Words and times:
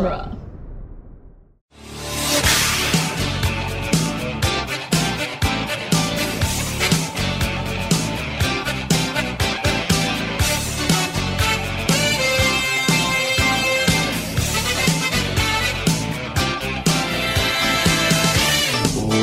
genre. 0.00 0.36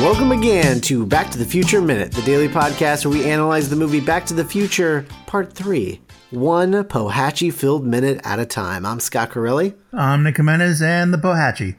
Welcome 0.00 0.32
again 0.32 0.80
to 0.82 1.04
Back 1.04 1.30
to 1.32 1.38
the 1.38 1.44
Future 1.44 1.80
Minute, 1.80 2.12
the 2.12 2.22
daily 2.22 2.48
podcast 2.48 3.04
where 3.04 3.18
we 3.18 3.24
analyze 3.24 3.68
the 3.68 3.76
movie 3.76 4.00
Back 4.00 4.24
to 4.26 4.34
the 4.34 4.44
Future 4.44 5.04
Part 5.26 5.52
3, 5.52 6.00
one 6.30 6.72
Pohatchie 6.84 7.52
filled 7.52 7.84
minute 7.84 8.20
at 8.22 8.38
a 8.38 8.46
time. 8.46 8.84
I'm 8.84 9.00
Scott 9.00 9.30
Corelli. 9.30 9.74
I'm 9.92 10.22
Nick 10.22 10.36
Jimenez 10.36 10.82
and 10.82 11.12
the 11.12 11.18
Pohatchie. 11.18 11.76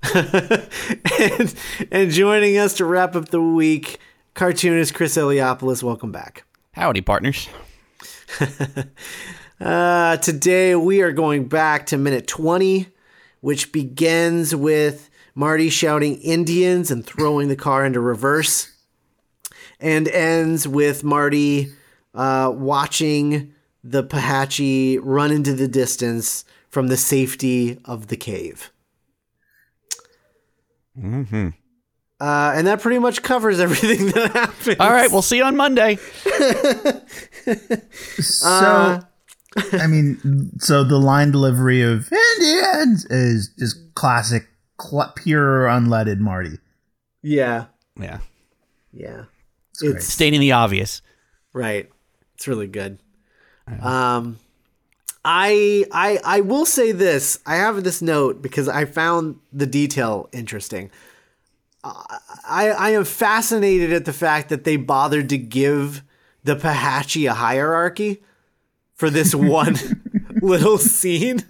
and, 1.30 1.54
and 1.90 2.10
joining 2.12 2.58
us 2.58 2.74
to 2.74 2.84
wrap 2.84 3.16
up 3.16 3.30
the 3.30 3.42
week, 3.42 3.98
cartoonist 4.34 4.94
Chris 4.94 5.16
Eliopoulos. 5.16 5.82
Welcome 5.82 6.12
back. 6.12 6.44
Howdy, 6.72 7.00
partners. 7.00 7.48
Uh, 9.60 10.16
today 10.18 10.76
we 10.76 11.02
are 11.02 11.10
going 11.10 11.48
back 11.48 11.86
to 11.86 11.98
minute 11.98 12.28
20, 12.28 12.86
which 13.40 13.72
begins 13.72 14.54
with 14.54 15.10
Marty 15.34 15.68
shouting 15.68 16.16
Indians 16.18 16.92
and 16.92 17.04
throwing 17.04 17.48
the 17.48 17.56
car 17.56 17.84
into 17.84 17.98
reverse, 17.98 18.72
and 19.80 20.06
ends 20.06 20.68
with 20.68 21.02
Marty 21.02 21.72
uh, 22.14 22.52
watching 22.54 23.52
the 23.90 24.02
Pohatchie 24.04 24.98
run 25.02 25.30
into 25.32 25.54
the 25.54 25.68
distance 25.68 26.44
from 26.68 26.88
the 26.88 26.96
safety 26.96 27.78
of 27.84 28.08
the 28.08 28.16
cave. 28.16 28.70
Mm-hmm. 30.98 31.48
Uh, 32.20 32.52
and 32.54 32.66
that 32.66 32.80
pretty 32.80 32.98
much 32.98 33.22
covers 33.22 33.60
everything 33.66 34.06
that 34.08 34.32
happened. 34.32 34.76
All 34.80 34.90
right, 34.90 35.10
we'll 35.10 35.22
see 35.22 35.36
you 35.38 35.44
on 35.44 35.56
Monday. 35.56 35.98
So, 38.20 38.46
Uh, 38.46 39.00
I 39.72 39.86
mean, 39.86 40.50
so 40.58 40.84
the 40.84 40.98
line 40.98 41.30
delivery 41.30 41.80
of 41.82 42.12
Indians 42.12 43.06
is 43.06 43.48
just 43.58 43.94
classic, 43.94 44.46
cl- 44.80 45.12
pure 45.16 45.66
unleaded 45.66 46.18
Marty. 46.18 46.58
Yeah, 47.22 47.66
Yeah, 47.98 48.18
yeah. 48.92 49.24
great. 49.78 49.96
It's 49.96 50.06
stating 50.06 50.40
the 50.40 50.52
obvious. 50.52 51.00
Right. 51.54 51.88
It's 52.34 52.46
really 52.46 52.66
good. 52.66 52.98
Um 53.82 54.38
I 55.24 55.84
I 55.92 56.18
I 56.24 56.40
will 56.40 56.64
say 56.66 56.92
this. 56.92 57.38
I 57.46 57.56
have 57.56 57.82
this 57.84 58.00
note 58.00 58.40
because 58.42 58.68
I 58.68 58.84
found 58.84 59.36
the 59.52 59.66
detail 59.66 60.28
interesting. 60.32 60.90
I 61.84 62.70
I 62.70 62.90
am 62.90 63.04
fascinated 63.04 63.92
at 63.92 64.04
the 64.04 64.12
fact 64.12 64.48
that 64.48 64.64
they 64.64 64.76
bothered 64.76 65.28
to 65.30 65.38
give 65.38 66.02
the 66.44 66.56
Pahatchi 66.56 67.28
a 67.30 67.34
hierarchy 67.34 68.22
for 68.94 69.10
this 69.10 69.34
one 69.60 69.76
little 70.40 70.78
scene. 70.78 71.44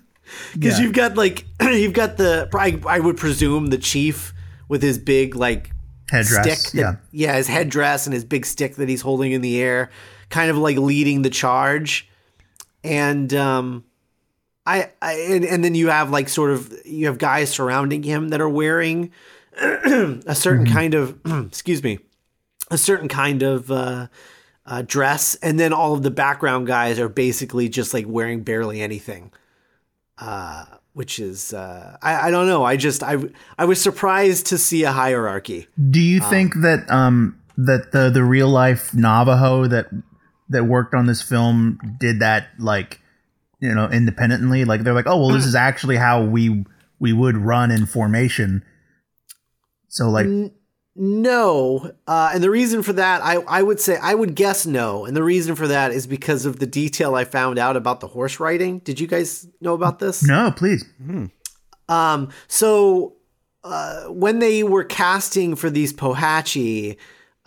Because 0.55 0.79
Yeah. 0.79 0.85
you've 0.85 0.93
got 0.95 1.17
like 1.17 1.47
you've 1.63 1.93
got 1.95 2.17
the 2.17 2.49
I, 2.55 2.81
I 2.87 3.01
would 3.01 3.17
presume 3.17 3.67
the 3.67 3.79
chief 3.79 4.35
with 4.69 4.83
his 4.83 4.99
big 4.99 5.35
like 5.35 5.71
Headdress, 6.11 6.59
stick. 6.69 6.75
yeah. 6.81 6.97
Yeah, 7.13 7.37
his 7.37 7.49
headdress 7.49 8.07
and 8.07 8.15
his 8.15 8.25
big 8.25 8.47
stick 8.47 8.77
that 8.77 8.89
he's 8.89 9.03
holding 9.03 9.33
in 9.33 9.43
the 9.43 9.61
air, 9.61 9.91
kind 10.31 10.51
of 10.51 10.59
like 10.59 10.77
leading 10.77 11.23
the 11.23 11.31
charge. 11.31 12.09
And 12.85 13.33
um, 13.35 13.85
I, 14.67 14.91
I 15.01 15.13
and, 15.15 15.45
and 15.45 15.65
then 15.65 15.75
you 15.75 15.89
have 15.89 16.11
like 16.11 16.29
sort 16.29 16.51
of 16.51 16.73
you 16.85 17.07
have 17.07 17.19
guys 17.19 17.51
surrounding 17.51 18.03
him 18.03 18.29
that 18.29 18.41
are 18.41 18.49
wearing 18.49 19.13
a 19.61 20.35
certain 20.35 20.67
kind 20.67 20.95
of 20.95 21.19
excuse 21.47 21.83
me, 21.83 21.99
a 22.71 22.79
certain 22.79 23.09
kind 23.09 23.43
of 23.43 23.71
uh, 23.71 24.09
uh, 24.67 24.83
dress, 24.83 25.35
and 25.37 25.59
then 25.59 25.73
all 25.73 25.95
of 25.95 26.03
the 26.03 26.11
background 26.11 26.67
guys 26.67 26.99
are 26.99 27.09
basically 27.09 27.69
just 27.69 27.95
like 27.95 28.07
wearing 28.07 28.43
barely 28.43 28.81
anything. 28.81 29.33
Uh, 30.19 30.65
which 30.93 31.21
is 31.21 31.55
uh, 31.55 31.97
I, 32.03 32.29
I 32.29 32.31
don't 32.31 32.49
know. 32.49 32.65
I 32.65 32.77
just 32.77 33.03
I 33.03 33.17
I 33.57 33.65
was 33.65 33.81
surprised 33.81 34.47
to 34.47 34.59
see 34.59 34.83
a 34.83 34.93
hierarchy. 34.93 35.69
Do 35.91 36.01
you 36.01 36.21
think 36.21 36.55
that 36.57 36.91
um 36.91 37.41
that 37.57 37.93
the 37.93 38.11
the 38.11 38.25
real 38.25 38.49
life 38.49 38.93
Navajo 38.93 39.67
that 39.69 39.87
that 40.51 40.65
worked 40.65 40.95
on 40.95 41.07
this 41.07 41.23
film 41.23 41.79
did 41.99 42.21
that 42.21 42.49
like 42.59 43.01
you 43.61 43.75
know 43.75 43.89
independently? 43.89 44.65
Like 44.65 44.83
they're 44.83 44.95
like, 44.95 45.07
oh 45.07 45.19
well, 45.19 45.31
this 45.31 45.45
is 45.47 45.55
actually 45.55 45.97
how 45.97 46.23
we 46.23 46.65
we 46.99 47.13
would 47.13 47.37
run 47.37 47.71
in 47.71 47.87
formation. 47.87 48.65
So 49.89 50.11
like, 50.11 50.27
No, 50.95 51.93
uh, 52.07 52.31
and 52.35 52.43
the 52.43 52.51
reason 52.51 52.83
for 52.83 52.93
that, 52.95 53.23
I 53.23 53.37
I 53.49 53.63
would 53.63 53.81
say 53.81 53.97
I 54.03 54.15
would 54.15 54.35
guess 54.35 54.67
no, 54.67 55.05
and 55.05 55.17
the 55.17 55.23
reason 55.23 55.55
for 55.55 55.69
that 55.69 55.93
is 55.93 56.07
because 56.07 56.45
of 56.45 56.59
the 56.59 56.67
detail 56.67 57.15
I 57.15 57.25
found 57.25 57.59
out 57.59 57.77
about 57.77 58.01
the 58.01 58.09
horse 58.09 58.41
riding. 58.41 58.81
Did 58.81 59.01
you 59.01 59.07
guys 59.07 59.47
know 59.61 59.75
about 59.75 59.99
this? 59.99 60.23
no, 60.23 60.53
please. 60.55 60.85
Um, 61.89 62.29
so 62.49 63.15
uh, 63.65 64.05
when 64.05 64.41
they 64.41 64.63
were 64.63 64.85
casting 64.85 65.57
for 65.57 65.71
these 65.71 65.93
Pohatchie 65.93 66.97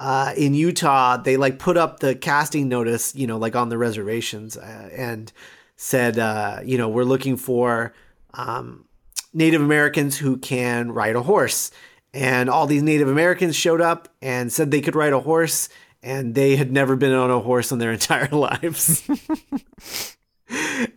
uh, 0.02 0.34
in 0.36 0.56
Utah, 0.56 1.16
they 1.16 1.38
like 1.38 1.60
put 1.60 1.78
up 1.78 2.00
the 2.00 2.16
casting 2.16 2.68
notice, 2.68 3.14
you 3.14 3.28
know, 3.28 3.38
like 3.38 3.56
on 3.56 3.70
the 3.70 3.78
reservations, 3.78 4.58
uh, 4.58 4.90
and 4.98 5.32
said, 5.76 6.18
uh, 6.18 6.60
you 6.66 6.76
know, 6.76 6.90
we're 6.90 7.04
looking 7.04 7.38
for 7.38 7.94
um, 8.34 8.86
Native 9.32 9.62
Americans 9.62 10.18
who 10.18 10.38
can 10.38 10.92
ride 10.92 11.16
a 11.16 11.22
horse. 11.22 11.70
And 12.16 12.50
all 12.50 12.66
these 12.66 12.82
Native 12.82 13.10
Americans 13.10 13.56
showed 13.56 13.80
up 13.80 14.10
and 14.24 14.52
said 14.52 14.72
they 14.72 14.82
could 14.82 14.96
ride 14.96 15.14
a 15.14 15.20
horse, 15.20 15.70
and 16.02 16.34
they 16.34 16.56
had 16.56 16.72
never 16.72 16.96
been 16.96 17.14
on 17.14 17.30
a 17.30 17.40
horse 17.40 17.72
in 17.72 17.78
their 17.78 17.92
entire 18.00 18.30
lives. 18.30 19.08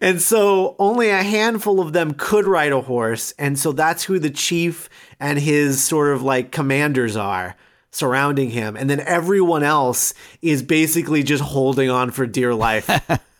And 0.01 0.21
so 0.21 0.75
only 0.81 1.11
a 1.11 1.23
handful 1.23 1.79
of 1.79 1.93
them 1.93 2.15
could 2.15 2.45
ride 2.45 2.73
a 2.73 2.81
horse. 2.81 3.33
And 3.39 3.57
so 3.57 3.71
that's 3.71 4.03
who 4.03 4.19
the 4.19 4.29
chief 4.29 4.89
and 5.21 5.39
his 5.39 5.81
sort 5.81 6.13
of 6.13 6.23
like 6.23 6.51
commanders 6.51 7.17
are 7.17 7.55
surrounding 7.95 8.51
him. 8.51 8.77
And 8.77 8.91
then 8.91 9.01
everyone 9.01 9.63
else 9.63 10.15
is 10.43 10.63
basically 10.63 11.23
just 11.23 11.43
holding 11.43 11.89
on 11.91 12.11
for 12.11 12.27
dear 12.27 12.55
life 12.55 12.91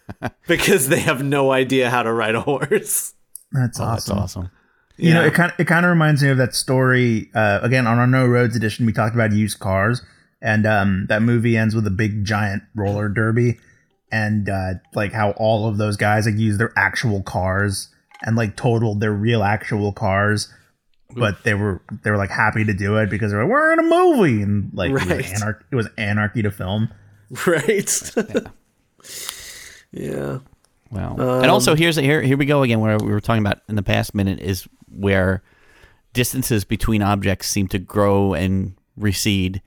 because 0.47 0.89
they 0.89 1.01
have 1.01 1.23
no 1.25 1.51
idea 1.51 1.91
how 1.91 2.03
to 2.03 2.13
ride 2.13 2.35
a 2.35 2.41
horse. 2.41 3.15
That's 3.53 3.81
Oh, 3.81 3.87
that's 3.87 4.09
awesome. 4.11 4.19
awesome. 4.19 4.51
You 4.97 5.13
know, 5.13 5.25
it 5.25 5.35
kind 5.35 5.51
of, 5.51 5.59
it 5.59 5.67
kind 5.67 5.85
of 5.85 5.91
reminds 5.91 6.23
me 6.23 6.29
of 6.29 6.39
that 6.39 6.55
story. 6.55 7.29
Uh, 7.35 7.59
again, 7.63 7.89
on 7.89 7.99
our 7.99 8.07
No 8.07 8.25
Roads 8.27 8.55
edition, 8.55 8.87
we 8.87 8.93
talked 8.93 9.17
about 9.17 9.33
used 9.33 9.59
cars, 9.59 10.03
and 10.41 10.65
um, 10.67 11.07
that 11.09 11.21
movie 11.21 11.57
ends 11.57 11.75
with 11.75 11.85
a 11.89 11.91
big 11.91 12.25
giant 12.25 12.63
roller 12.77 13.09
derby, 13.09 13.59
and 14.13 14.49
uh, 14.49 14.75
like 14.95 15.13
how 15.13 15.33
all 15.33 15.67
of 15.69 15.79
those 15.79 15.97
guys 15.97 16.27
like 16.27 16.37
use 16.39 16.59
their 16.59 16.73
actual 16.77 17.25
cars 17.25 17.89
and 18.23 18.37
like 18.37 18.55
totaled 18.57 19.01
their 19.01 19.13
real 19.13 19.43
actual 19.43 19.93
cars, 19.93 20.49
but 21.11 21.43
they 21.45 21.55
were 21.55 21.81
they 22.03 22.11
were 22.11 22.17
like 22.17 22.31
happy 22.31 22.65
to 22.65 22.73
do 22.73 22.97
it 22.97 23.11
because 23.11 23.31
they're 23.31 23.43
like 23.43 23.51
we're 23.51 23.73
in 23.73 23.79
a 23.79 23.83
movie 23.83 24.43
and 24.43 24.71
like 24.73 24.91
it, 24.91 24.95
was 24.95 25.03
anar- 25.03 25.63
it 25.71 25.77
was 25.77 25.89
anarchy 25.99 26.43
to 26.43 26.51
film. 26.51 26.89
Right. 27.47 28.13
yeah. 29.93 30.39
Well, 30.91 31.21
and 31.43 31.51
also 31.51 31.75
here's 31.75 31.97
here 31.97 32.23
here 32.23 32.37
we 32.37 32.47
go 32.47 32.63
again. 32.63 32.81
Where 32.81 32.99
we 32.99 33.11
were 33.11 33.21
talking 33.21 33.43
about 33.43 33.61
in 33.69 33.75
the 33.75 33.83
past 33.83 34.15
minute 34.15 34.41
is 34.41 34.69
where 34.89 35.43
distances 36.13 36.65
between 36.65 37.03
objects 37.03 37.49
seem 37.49 37.67
to 37.69 37.79
grow 37.79 38.35
and 38.35 38.75
recede 38.97 39.61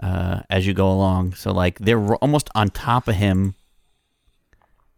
uh, 0.00 0.40
as 0.50 0.66
you 0.66 0.74
go 0.74 0.90
along. 0.90 1.34
So 1.34 1.52
like 1.52 1.78
they're 1.78 2.14
almost 2.16 2.50
on 2.54 2.68
top 2.68 3.08
of 3.08 3.16
him, 3.16 3.54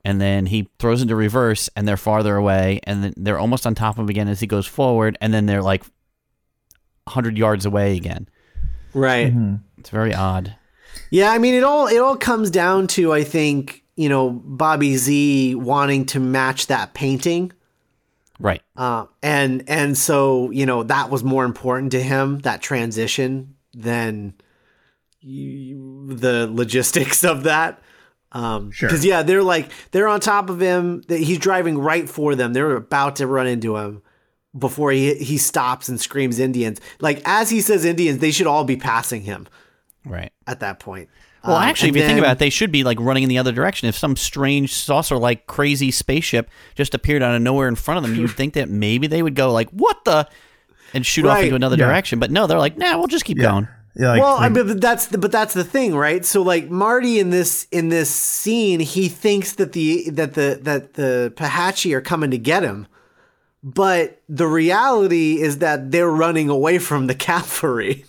and 0.04 0.20
then 0.20 0.46
he 0.46 0.68
throws 0.78 1.02
into 1.02 1.16
reverse, 1.16 1.68
and 1.76 1.86
they're 1.86 1.96
farther 1.96 2.36
away, 2.36 2.80
and 2.84 3.04
then 3.04 3.14
they're 3.16 3.38
almost 3.38 3.66
on 3.66 3.74
top 3.74 3.96
of 3.96 4.04
him 4.04 4.08
again 4.08 4.28
as 4.28 4.40
he 4.40 4.46
goes 4.46 4.66
forward, 4.66 5.18
and 5.20 5.32
then 5.32 5.46
they're 5.46 5.62
like 5.62 5.84
hundred 7.08 7.36
yards 7.36 7.66
away 7.66 7.96
again. 7.96 8.28
Right. 8.94 9.32
It's 9.78 9.90
very 9.90 10.14
odd. 10.14 10.56
Yeah, 11.10 11.30
I 11.30 11.38
mean 11.38 11.54
it 11.54 11.64
all 11.64 11.86
it 11.86 11.98
all 11.98 12.16
comes 12.16 12.50
down 12.50 12.86
to 12.88 13.12
I 13.12 13.24
think, 13.24 13.84
you 13.96 14.08
know, 14.08 14.30
Bobby 14.30 14.96
Z 14.96 15.54
wanting 15.56 16.06
to 16.06 16.20
match 16.20 16.68
that 16.68 16.94
painting. 16.94 17.52
Right. 18.38 18.62
Uh, 18.76 19.06
and 19.22 19.64
and 19.68 19.98
so 19.98 20.50
you 20.50 20.66
know 20.66 20.82
that 20.84 21.10
was 21.10 21.24
more 21.24 21.44
important 21.44 21.92
to 21.92 22.02
him 22.02 22.38
that 22.40 22.62
transition 22.62 23.56
than 23.74 24.34
you, 25.20 26.06
the 26.08 26.48
logistics 26.50 27.24
of 27.24 27.42
that. 27.44 27.82
Um, 28.32 28.70
Sure. 28.70 28.88
Because 28.88 29.04
yeah, 29.04 29.22
they're 29.22 29.42
like 29.42 29.70
they're 29.90 30.08
on 30.08 30.20
top 30.20 30.50
of 30.50 30.60
him. 30.60 31.02
That 31.08 31.18
he's 31.20 31.38
driving 31.38 31.78
right 31.78 32.08
for 32.08 32.34
them. 32.34 32.52
They're 32.52 32.76
about 32.76 33.16
to 33.16 33.26
run 33.26 33.46
into 33.46 33.76
him 33.76 34.02
before 34.56 34.90
he 34.92 35.14
he 35.14 35.36
stops 35.38 35.88
and 35.88 36.00
screams 36.00 36.38
Indians. 36.38 36.80
Like 37.00 37.22
as 37.24 37.50
he 37.50 37.60
says 37.60 37.84
Indians, 37.84 38.18
they 38.20 38.30
should 38.30 38.46
all 38.46 38.64
be 38.64 38.76
passing 38.76 39.22
him 39.22 39.48
Right. 40.04 40.32
at 40.46 40.60
that 40.60 40.78
point. 40.80 41.08
Well, 41.44 41.56
Um, 41.56 41.62
actually, 41.62 41.88
if 41.90 41.96
you 41.96 42.02
think 42.02 42.18
about 42.18 42.32
it, 42.32 42.38
they 42.38 42.50
should 42.50 42.70
be 42.70 42.84
like 42.84 43.00
running 43.00 43.22
in 43.22 43.28
the 43.30 43.38
other 43.38 43.52
direction. 43.52 43.88
If 43.88 43.96
some 43.96 44.14
strange 44.14 44.74
saucer 44.74 45.16
like 45.16 45.46
crazy 45.46 45.90
spaceship 45.90 46.50
just 46.74 46.94
appeared 46.94 47.22
out 47.22 47.34
of 47.34 47.40
nowhere 47.42 47.66
in 47.66 47.74
front 47.76 47.98
of 47.98 48.02
them, 48.10 48.14
you'd 48.20 48.30
think 48.36 48.54
that 48.54 48.68
maybe 48.68 49.06
they 49.06 49.22
would 49.22 49.34
go 49.34 49.50
like, 49.52 49.70
"What 49.70 50.04
the?" 50.04 50.28
and 50.92 51.06
shoot 51.06 51.24
off 51.24 51.40
into 51.42 51.54
another 51.54 51.76
Yeah. 51.76 51.86
direction. 51.86 52.18
But 52.18 52.30
no, 52.30 52.46
they're 52.46 52.58
like, 52.58 52.76
"Nah, 52.76 52.98
we'll 52.98 53.06
just 53.06 53.24
keep 53.24 53.38
going." 53.38 53.68
Yeah, 53.96 54.10
like, 54.10 54.22
well, 54.22 54.36
I 54.36 54.48
mean, 54.48 54.66
but 54.68 54.80
that's 54.80 55.06
the, 55.06 55.18
but 55.18 55.32
that's 55.32 55.52
the 55.52 55.64
thing, 55.64 55.94
right? 55.96 56.24
So 56.24 56.42
like 56.42 56.70
Marty 56.70 57.18
in 57.18 57.30
this 57.30 57.66
in 57.72 57.88
this 57.88 58.08
scene, 58.08 58.78
he 58.80 59.08
thinks 59.08 59.54
that 59.54 59.72
the 59.72 60.08
that 60.10 60.34
the 60.34 60.58
that 60.62 60.94
the 60.94 61.32
Pahachi 61.36 61.92
are 61.94 62.00
coming 62.00 62.30
to 62.30 62.38
get 62.38 62.62
him, 62.62 62.86
but 63.64 64.22
the 64.28 64.46
reality 64.46 65.40
is 65.40 65.58
that 65.58 65.90
they're 65.90 66.10
running 66.10 66.48
away 66.48 66.78
from 66.78 67.08
the 67.08 67.14
cavalry, 67.28 68.04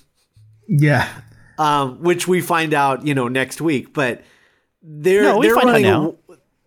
yeah. 0.67 1.09
um, 1.57 2.01
which 2.03 2.27
we 2.27 2.41
find 2.41 2.73
out, 2.75 3.05
you 3.07 3.15
know, 3.15 3.27
next 3.27 3.59
week. 3.59 3.91
But 3.91 4.21
they're 4.83 5.23
No, 5.23 5.39
we 5.39 5.47
they're 5.47 5.55
find 5.55 5.69
out 5.69 5.71
running. 5.73 5.87
now. 5.87 6.15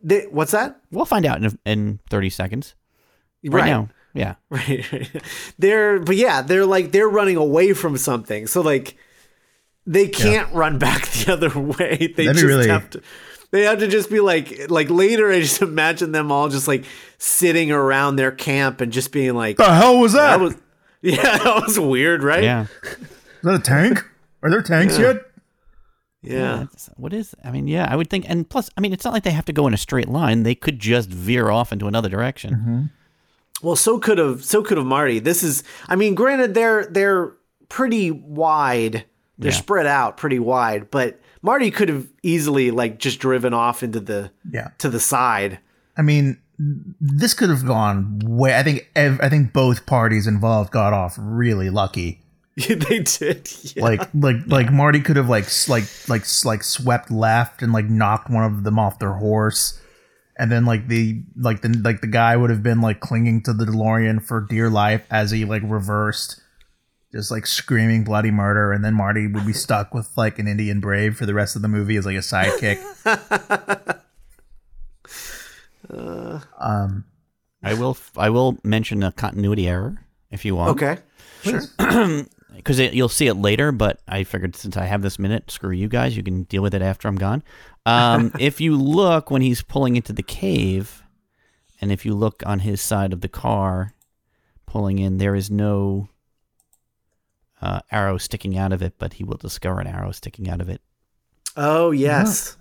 They, 0.02 0.22
what's 0.26 0.50
that? 0.52 0.80
We'll 0.90 1.04
find 1.06 1.24
out 1.24 1.42
in, 1.42 1.58
in 1.64 2.00
thirty 2.10 2.30
seconds. 2.30 2.74
Right, 3.44 3.66
now, 3.66 3.90
yeah. 4.12 4.34
Right, 4.50 4.84
right. 4.92 5.22
They're 5.58 6.00
but 6.00 6.16
yeah, 6.16 6.42
they're 6.42 6.66
like 6.66 6.90
they're 6.90 7.08
running 7.08 7.36
away 7.36 7.74
from 7.74 7.96
something. 7.96 8.46
So 8.48 8.60
like 8.60 8.96
they 9.86 10.08
can't 10.08 10.52
run 10.54 10.78
back 10.78 11.06
the 11.10 11.32
other 11.32 11.50
way. 11.58 12.12
They 12.16 12.26
That'd 12.26 12.34
just 12.34 12.44
really- 12.44 12.68
have 12.68 12.90
to 12.90 13.02
they 13.50 13.62
have 13.62 13.78
to 13.78 13.86
just 13.86 14.10
be 14.10 14.18
like 14.20 14.68
like 14.68 14.90
later 14.90 15.30
I 15.30 15.40
just 15.40 15.62
imagine 15.72 16.10
them 16.12 16.32
all 16.32 16.48
just 16.48 16.66
like 16.66 16.84
sitting 17.18 17.70
around 17.70 18.16
their 18.16 18.32
camp 18.32 18.80
and 18.80 18.92
just 18.92 19.12
being 19.12 19.34
like 19.34 19.56
The 19.58 19.72
hell 19.74 19.98
was 20.00 20.12
that? 20.14 20.38
that 20.38 20.40
was 20.42 20.56
yeah, 21.02 21.38
that 21.38 21.62
was 21.66 21.78
weird, 21.78 22.22
right? 22.24 22.42
Yeah. 22.42 22.66
Is 22.82 22.96
that 23.42 23.54
a 23.54 23.58
tank? 23.58 24.04
Are 24.42 24.50
there 24.50 24.62
tanks 24.62 24.98
yet? 24.98 25.22
Yeah. 26.22 26.56
That's- 26.56 26.88
What 26.96 27.12
is? 27.12 27.34
I 27.44 27.50
mean, 27.50 27.68
yeah, 27.68 27.86
I 27.90 27.96
would 27.96 28.08
think. 28.08 28.24
And 28.28 28.48
plus, 28.48 28.70
I 28.76 28.80
mean, 28.80 28.92
it's 28.94 29.04
not 29.04 29.12
like 29.12 29.22
they 29.22 29.30
have 29.30 29.44
to 29.44 29.52
go 29.52 29.66
in 29.66 29.74
a 29.74 29.78
straight 29.78 30.08
line. 30.08 30.42
They 30.42 30.54
could 30.54 30.78
just 30.78 31.10
veer 31.10 31.50
off 31.50 31.72
into 31.72 31.86
another 31.86 32.08
direction. 32.08 32.54
Mm-hmm. 32.54 32.82
Well, 33.66 33.76
so 33.76 33.98
could 33.98 34.16
have 34.18 34.44
so 34.44 34.62
could 34.62 34.78
have 34.78 34.86
Marty. 34.86 35.18
This 35.18 35.42
is 35.42 35.62
I 35.88 35.96
mean, 35.96 36.14
granted 36.14 36.54
they're 36.54 36.86
they're 36.86 37.32
pretty 37.68 38.10
wide. 38.10 39.04
They're 39.38 39.50
Yeah. 39.50 39.56
spread 39.56 39.86
out 39.86 40.16
pretty 40.16 40.38
wide, 40.38 40.90
but 40.90 41.20
Marty 41.42 41.70
could 41.70 41.88
have 41.88 42.06
easily 42.22 42.70
like 42.70 42.98
just 42.98 43.18
driven 43.18 43.52
off 43.52 43.82
into 43.82 44.00
the 44.00 44.30
Yeah. 44.50 44.68
to 44.78 44.88
the 44.88 45.00
side. 45.00 45.58
I 45.96 46.02
mean, 46.02 46.38
this 47.00 47.34
could 47.34 47.50
have 47.50 47.66
gone 47.66 48.20
way. 48.24 48.56
I 48.56 48.62
think. 48.62 48.88
ev- 48.94 49.20
I 49.22 49.28
think 49.28 49.52
both 49.52 49.86
parties 49.86 50.26
involved 50.26 50.70
got 50.70 50.92
off 50.92 51.16
really 51.18 51.68
lucky. 51.70 52.20
they 52.56 53.00
did. 53.00 53.50
Yeah. 53.74 53.82
Like, 53.82 54.08
like, 54.14 54.36
like 54.46 54.72
Marty 54.72 55.00
could 55.00 55.16
have 55.16 55.28
like, 55.28 55.46
like, 55.68 55.84
like, 56.08 56.22
like 56.44 56.62
swept 56.62 57.10
left 57.10 57.62
and 57.62 57.72
like 57.72 57.86
knocked 57.86 58.30
one 58.30 58.44
of 58.44 58.62
them 58.62 58.78
off 58.78 59.00
their 59.00 59.14
horse, 59.14 59.80
and 60.38 60.52
then 60.52 60.64
like 60.64 60.86
the 60.86 61.24
like 61.36 61.62
the 61.62 61.70
like 61.84 62.00
the 62.00 62.06
guy 62.06 62.36
would 62.36 62.50
have 62.50 62.62
been 62.62 62.80
like 62.80 63.00
clinging 63.00 63.42
to 63.42 63.52
the 63.52 63.64
DeLorean 63.64 64.22
for 64.24 64.40
dear 64.48 64.70
life 64.70 65.04
as 65.10 65.32
he 65.32 65.44
like 65.44 65.62
reversed, 65.64 66.40
just 67.14 67.30
like 67.30 67.46
screaming 67.46 68.02
bloody 68.02 68.30
murder, 68.30 68.72
and 68.72 68.84
then 68.84 68.94
Marty 68.94 69.26
would 69.26 69.46
be 69.46 69.52
stuck 69.54 69.94
with 69.94 70.10
like 70.16 70.38
an 70.38 70.48
Indian 70.48 70.80
brave 70.80 71.16
for 71.16 71.26
the 71.26 71.34
rest 71.34 71.56
of 71.56 71.62
the 71.62 71.68
movie 71.68 71.96
as 71.96 72.04
like 72.04 72.16
a 72.16 72.18
sidekick. 72.18 72.80
um, 76.58 77.04
I 77.62 77.74
will. 77.74 77.96
I 78.16 78.30
will 78.30 78.58
mention 78.64 79.02
a 79.02 79.12
continuity 79.12 79.68
error 79.68 79.96
if 80.30 80.44
you 80.44 80.56
want. 80.56 80.70
okay. 80.70 80.98
Sure. 81.42 81.60
because 82.56 82.80
you'll 82.92 83.08
see 83.08 83.28
it 83.28 83.34
later. 83.34 83.70
But 83.70 84.00
I 84.08 84.24
figured 84.24 84.56
since 84.56 84.76
I 84.76 84.84
have 84.84 85.02
this 85.02 85.18
minute, 85.18 85.50
screw 85.50 85.70
you 85.70 85.88
guys. 85.88 86.16
You 86.16 86.22
can 86.24 86.42
deal 86.44 86.62
with 86.62 86.74
it 86.74 86.82
after 86.82 87.06
I'm 87.06 87.16
gone. 87.16 87.44
Um, 87.86 88.32
if 88.40 88.60
you 88.60 88.76
look 88.76 89.30
when 89.30 89.42
he's 89.42 89.62
pulling 89.62 89.94
into 89.94 90.12
the 90.12 90.22
cave, 90.22 91.02
and 91.80 91.92
if 91.92 92.04
you 92.04 92.14
look 92.14 92.42
on 92.44 92.60
his 92.60 92.80
side 92.80 93.12
of 93.12 93.20
the 93.20 93.28
car, 93.28 93.94
pulling 94.66 94.98
in, 94.98 95.18
there 95.18 95.36
is 95.36 95.50
no 95.50 96.08
uh, 97.64 97.80
arrow 97.90 98.18
sticking 98.18 98.56
out 98.58 98.72
of 98.72 98.82
it, 98.82 98.94
but 98.98 99.14
he 99.14 99.24
will 99.24 99.36
discover 99.38 99.80
an 99.80 99.86
arrow 99.86 100.12
sticking 100.12 100.48
out 100.50 100.60
of 100.60 100.68
it 100.68 100.80
Oh 101.56 101.90
yes. 101.92 102.56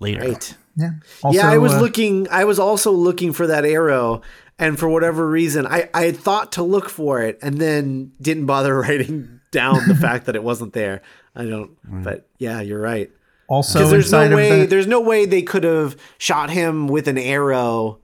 later. 0.00 0.20
Right. 0.20 0.56
yeah. 0.76 0.90
yeah, 1.30 1.48
I 1.50 1.58
was 1.58 1.72
uh, 1.74 1.80
looking. 1.80 2.28
I 2.30 2.44
was 2.44 2.58
also 2.58 2.92
looking 2.92 3.32
for 3.32 3.46
that 3.48 3.64
arrow, 3.64 4.22
and 4.58 4.78
for 4.78 4.88
whatever 4.88 5.28
reason, 5.28 5.66
I 5.66 5.88
I 5.92 6.02
had 6.04 6.16
thought 6.16 6.52
to 6.52 6.62
look 6.62 6.88
for 6.88 7.20
it, 7.22 7.38
and 7.42 7.58
then 7.58 8.12
didn't 8.20 8.46
bother 8.46 8.74
writing 8.80 9.40
down 9.50 9.86
the 9.88 9.94
fact 10.00 10.26
that 10.26 10.36
it 10.36 10.42
wasn't 10.42 10.72
there. 10.72 11.02
I 11.34 11.44
don't. 11.46 11.72
But 12.04 12.28
yeah, 12.38 12.60
you're 12.60 12.80
right. 12.80 13.10
Also, 13.48 13.78
Because 13.80 13.90
there's 13.90 14.12
no 14.12 14.34
way. 14.36 14.60
the- 14.60 14.66
There's 14.66 14.86
no 14.86 15.00
way 15.00 15.26
they 15.26 15.42
could 15.42 15.64
have 15.64 15.96
shot 16.18 16.48
him 16.50 16.88
with 16.88 17.08
an 17.08 17.18
arrow 17.18 17.98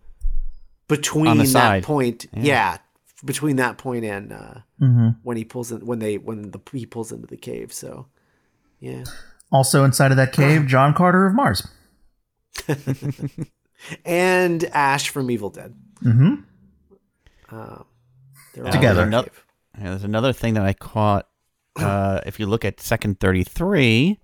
between 0.88 1.38
that 1.38 1.46
side. 1.46 1.84
point. 1.84 2.26
Yeah. 2.34 2.78
Between 3.24 3.56
that 3.56 3.78
point 3.78 4.04
and 4.04 4.32
uh, 4.32 4.54
Mm-hmm. 4.80 5.08
when 5.22 5.36
he 5.36 5.44
pulls 5.44 5.72
in 5.72 5.84
when 5.84 5.98
they 5.98 6.18
when 6.18 6.52
the 6.52 6.60
he 6.72 6.86
pulls 6.86 7.10
into 7.10 7.26
the 7.26 7.36
cave. 7.36 7.72
So 7.72 8.06
yeah. 8.78 9.04
also 9.50 9.82
inside 9.84 10.12
of 10.12 10.16
that 10.18 10.32
cave, 10.32 10.66
John 10.66 10.94
Carter 10.94 11.26
of 11.26 11.34
Mars. 11.34 11.66
and 14.04 14.64
Ash 14.66 15.08
from 15.08 15.30
Evil 15.30 15.50
Dead. 15.50 15.74
Mm-hmm. 16.04 17.54
Um, 17.54 17.84
Together. 18.54 19.02
in 19.02 19.08
Another, 19.08 19.30
yeah, 19.78 19.90
there's 19.90 20.04
another 20.04 20.32
thing 20.32 20.54
that 20.54 20.64
I 20.64 20.72
caught. 20.72 21.28
Uh, 21.76 22.20
if 22.26 22.38
you 22.40 22.46
look 22.46 22.64
at 22.64 22.80
second 22.80 23.20
33, 23.20 24.18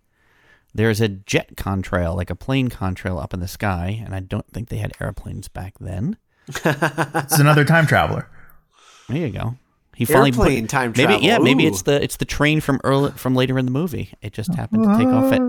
there's 0.74 1.00
a 1.00 1.08
jet 1.08 1.56
contrail, 1.56 2.16
like 2.16 2.30
a 2.30 2.34
plane 2.36 2.68
contrail 2.68 3.22
up 3.22 3.32
in 3.32 3.40
the 3.40 3.48
sky, 3.48 4.02
and 4.04 4.14
I 4.14 4.20
don't 4.20 4.46
think 4.48 4.68
they 4.68 4.78
had 4.78 4.92
airplanes 5.00 5.48
back 5.48 5.74
then. 5.80 6.16
It's 6.64 7.38
another 7.38 7.64
time 7.64 7.86
traveler. 7.86 8.28
There 9.08 9.18
you 9.18 9.30
go. 9.30 9.56
He 9.96 10.04
finally 10.04 10.32
put- 10.32 10.40
Airplane 10.48 10.66
time 10.66 10.90
maybe 10.96 11.04
travel. 11.12 11.22
yeah 11.22 11.38
maybe 11.38 11.66
it's 11.66 11.82
the 11.82 12.02
it's 12.02 12.16
the 12.16 12.24
train 12.24 12.60
from 12.60 12.80
early 12.84 13.12
from 13.12 13.34
later 13.36 13.58
in 13.58 13.64
the 13.64 13.70
movie. 13.70 14.10
It 14.22 14.32
just 14.32 14.52
happened 14.54 14.84
to 14.84 14.96
take 14.98 15.06
off 15.06 15.32
at 15.32 15.40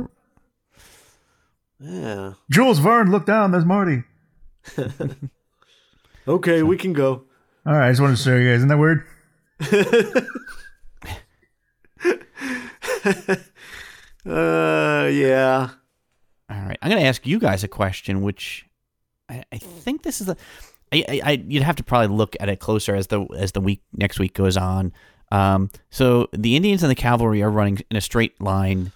Yeah. 1.79 2.33
Jules 2.51 2.79
Verne, 2.79 3.09
look 3.11 3.25
down. 3.25 3.51
There's 3.51 3.65
Marty. 3.65 4.03
Okay, 6.27 6.63
we 6.63 6.75
can 6.75 6.91
go. 6.93 7.25
All 7.67 7.73
right, 7.73 7.87
I 7.87 7.91
just 7.91 8.01
wanted 8.01 8.17
to 8.17 8.23
show 8.23 8.35
you 8.35 8.47
guys. 8.49 8.57
Isn't 8.57 8.69
that 8.69 8.79
weird? 8.79 9.05
Uh, 14.25 15.07
yeah. 15.13 15.69
All 16.49 16.61
right, 16.61 16.77
I'm 16.81 16.89
going 16.89 17.01
to 17.01 17.07
ask 17.07 17.25
you 17.27 17.37
guys 17.39 17.63
a 17.63 17.67
question, 17.67 18.21
which 18.23 18.65
I, 19.29 19.43
I 19.51 19.57
think 19.59 20.01
this 20.03 20.19
is 20.21 20.29
a. 20.29 20.37
I, 20.91 21.05
I, 21.07 21.21
I 21.23 21.43
you'd 21.47 21.63
have 21.63 21.75
to 21.77 21.83
probably 21.83 22.15
look 22.15 22.35
at 22.39 22.49
it 22.49 22.59
closer 22.59 22.95
as 22.95 23.07
the 23.07 23.25
as 23.37 23.51
the 23.53 23.61
week 23.61 23.81
next 23.93 24.19
week 24.19 24.33
goes 24.33 24.57
on. 24.57 24.93
Um, 25.31 25.69
so 25.89 26.29
the 26.33 26.55
Indians 26.55 26.83
and 26.83 26.91
the 26.91 26.95
cavalry 26.95 27.41
are 27.41 27.49
running 27.49 27.79
in 27.89 27.97
a 27.97 28.01
straight 28.01 28.39
line, 28.39 28.91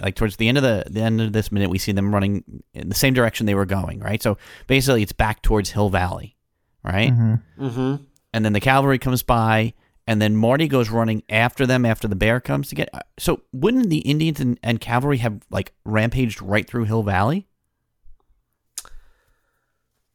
like 0.00 0.16
towards 0.16 0.36
the 0.36 0.48
end 0.48 0.58
of 0.58 0.64
the 0.64 0.84
the 0.90 1.00
end 1.00 1.20
of 1.20 1.32
this 1.32 1.52
minute. 1.52 1.70
We 1.70 1.78
see 1.78 1.92
them 1.92 2.12
running 2.14 2.62
in 2.74 2.88
the 2.88 2.94
same 2.94 3.14
direction 3.14 3.46
they 3.46 3.54
were 3.54 3.66
going, 3.66 4.00
right? 4.00 4.22
So 4.22 4.38
basically, 4.66 5.02
it's 5.02 5.12
back 5.12 5.42
towards 5.42 5.70
Hill 5.70 5.88
Valley, 5.88 6.36
right? 6.82 7.12
Mm-hmm. 7.12 7.96
and 8.34 8.44
then 8.44 8.52
the 8.52 8.60
cavalry 8.60 8.98
comes 8.98 9.22
by, 9.22 9.72
and 10.06 10.20
then 10.20 10.36
Marty 10.36 10.68
goes 10.68 10.90
running 10.90 11.22
after 11.28 11.64
them 11.66 11.86
after 11.86 12.08
the 12.08 12.16
bear 12.16 12.40
comes 12.40 12.68
to 12.70 12.74
get. 12.74 12.90
So 13.18 13.42
wouldn't 13.52 13.88
the 13.88 13.98
Indians 13.98 14.40
and, 14.40 14.58
and 14.62 14.80
cavalry 14.80 15.18
have 15.18 15.40
like 15.50 15.72
rampaged 15.84 16.42
right 16.42 16.66
through 16.66 16.84
Hill 16.84 17.04
Valley 17.04 17.46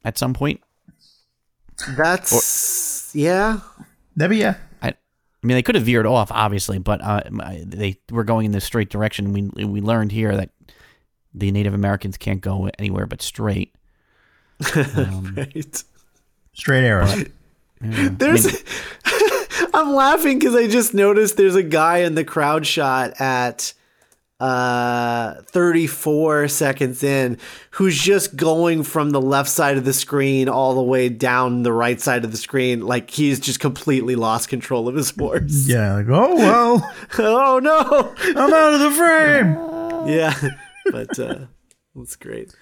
at 0.03 0.17
some 0.17 0.33
point? 0.33 0.61
That's 1.97 3.11
yeah. 3.15 3.59
That'd 4.15 4.37
yeah. 4.37 4.55
I, 4.81 4.89
I 4.89 4.95
mean, 5.41 5.55
they 5.55 5.63
could 5.63 5.75
have 5.75 5.83
veered 5.85 6.05
off, 6.05 6.31
obviously, 6.31 6.77
but 6.79 7.01
uh, 7.01 7.21
my- 7.31 7.63
they 7.65 7.99
were 8.11 8.23
going 8.23 8.45
in 8.45 8.51
this 8.51 8.63
straight 8.65 8.89
direction. 8.89 9.33
We 9.33 9.65
we 9.65 9.81
learned 9.81 10.11
here 10.11 10.35
that 10.35 10.49
the 11.33 11.51
Native 11.51 11.73
Americans 11.73 12.17
can't 12.17 12.41
go 12.41 12.69
anywhere 12.79 13.05
but 13.05 13.21
straight. 13.21 13.73
Um, 14.95 15.33
Right. 15.35 15.83
Straight 16.53 16.83
arrow. 16.85 17.07
yeah. 17.81 18.09
There's. 18.11 18.45
I 18.45 18.51
mean, 18.51 19.69
I'm 19.73 19.93
laughing 19.95 20.37
because 20.39 20.55
I 20.55 20.67
just 20.67 20.93
noticed 20.93 21.35
there's 21.35 21.55
a 21.55 21.63
guy 21.63 21.99
in 21.99 22.13
the 22.15 22.23
crowd 22.23 22.65
shot 22.67 23.19
at 23.19 23.73
uh 24.43 25.41
34 25.43 26.47
seconds 26.49 27.01
in 27.03 27.37
who's 27.71 27.97
just 27.97 28.35
going 28.35 28.83
from 28.83 29.11
the 29.11 29.21
left 29.21 29.49
side 29.49 29.77
of 29.77 29.85
the 29.85 29.93
screen 29.93 30.49
all 30.49 30.75
the 30.75 30.81
way 30.83 31.07
down 31.07 31.63
the 31.63 31.71
right 31.71 32.01
side 32.01 32.25
of 32.25 32.31
the 32.31 32.37
screen 32.37 32.81
like 32.81 33.09
he's 33.09 33.39
just 33.39 33.59
completely 33.61 34.15
lost 34.15 34.49
control 34.49 34.87
of 34.89 34.95
his 34.95 35.11
horse. 35.11 35.65
yeah. 35.67 35.93
Like, 35.95 36.07
oh 36.09 36.35
well, 36.35 36.93
oh 37.19 37.59
no. 37.59 38.13
I'm 38.41 38.53
out 38.53 38.73
of 38.73 38.79
the 38.81 38.91
frame. 38.91 39.69
Yeah. 40.05 40.35
But 40.91 41.17
uh 41.17 41.45
that's 41.95 42.17
great. 42.17 42.53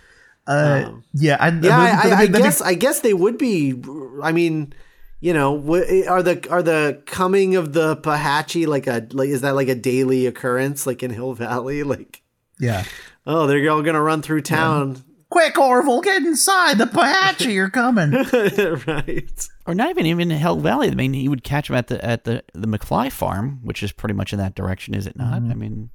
Uh, 0.45 0.83
Um, 0.85 1.03
yeah. 1.13 1.37
I, 1.39 1.49
Yeah, 1.49 1.77
I, 1.79 1.87
I, 1.87 1.87
I 1.87 2.25
that'd 2.27 2.33
be- 2.33 2.37
guess 2.39 2.61
I 2.61 2.75
guess 2.75 2.99
they 2.99 3.15
would 3.15 3.39
be. 3.39 3.81
I 4.21 4.31
mean, 4.31 4.73
you 5.21 5.33
know, 5.33 5.57
wh- 5.61 6.09
are 6.09 6.21
the 6.21 6.45
are 6.49 6.61
the 6.63 7.01
coming 7.05 7.55
of 7.55 7.71
the 7.73 7.95
Pahachi 7.95 8.67
like 8.67 8.87
a 8.87 9.07
like 9.11 9.29
is 9.29 9.41
that 9.41 9.55
like 9.55 9.69
a 9.69 9.75
daily 9.75 10.25
occurrence 10.25 10.85
like 10.85 11.01
in 11.03 11.11
Hill 11.11 11.33
Valley? 11.33 11.83
Like, 11.91 12.21
Yeah. 12.59 12.83
Oh, 13.25 13.47
they're 13.47 13.69
all 13.71 13.81
gonna 13.83 14.01
run 14.01 14.21
through 14.21 14.41
town. 14.41 15.03
Quick, 15.29 15.57
Orville, 15.57 16.01
get 16.01 16.23
inside. 16.23 16.77
The 16.77 16.83
Apache 16.83 17.57
are 17.57 17.69
coming. 17.69 18.11
right. 18.87 19.47
or 19.65 19.73
not 19.73 19.89
even 19.91 20.05
even 20.07 20.29
in 20.31 20.37
Hill 20.37 20.59
Valley. 20.59 20.89
I 20.89 20.95
mean, 20.95 21.13
he 21.13 21.29
would 21.29 21.43
catch 21.43 21.69
him 21.69 21.75
at 21.77 21.87
the 21.87 22.03
at 22.03 22.25
the 22.25 22.43
the 22.53 22.67
McFly 22.67 23.09
farm, 23.11 23.59
which 23.63 23.81
is 23.83 23.91
pretty 23.93 24.13
much 24.15 24.33
in 24.33 24.39
that 24.39 24.55
direction, 24.55 24.93
is 24.93 25.07
it 25.07 25.15
not? 25.15 25.35
I 25.35 25.39
mean, 25.39 25.89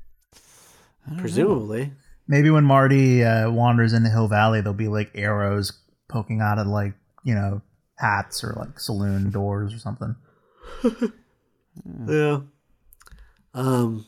Presumably. 1.19 1.93
Maybe 2.29 2.51
when 2.51 2.65
Marty 2.65 3.23
uh, 3.23 3.51
wanders 3.51 3.93
into 3.93 4.09
Hill 4.11 4.27
Valley, 4.29 4.61
there'll 4.61 4.75
be 4.75 4.89
like 4.89 5.11
arrows 5.15 5.73
poking 6.09 6.41
out 6.41 6.59
of 6.59 6.67
like 6.67 6.95
you 7.23 7.35
know 7.35 7.63
hats 7.97 8.45
or 8.45 8.55
like 8.57 8.79
saloon 8.79 9.31
doors 9.31 9.75
or 9.75 9.79
something. 9.79 10.15
Yeah. 12.09 12.41
Um. 13.55 14.07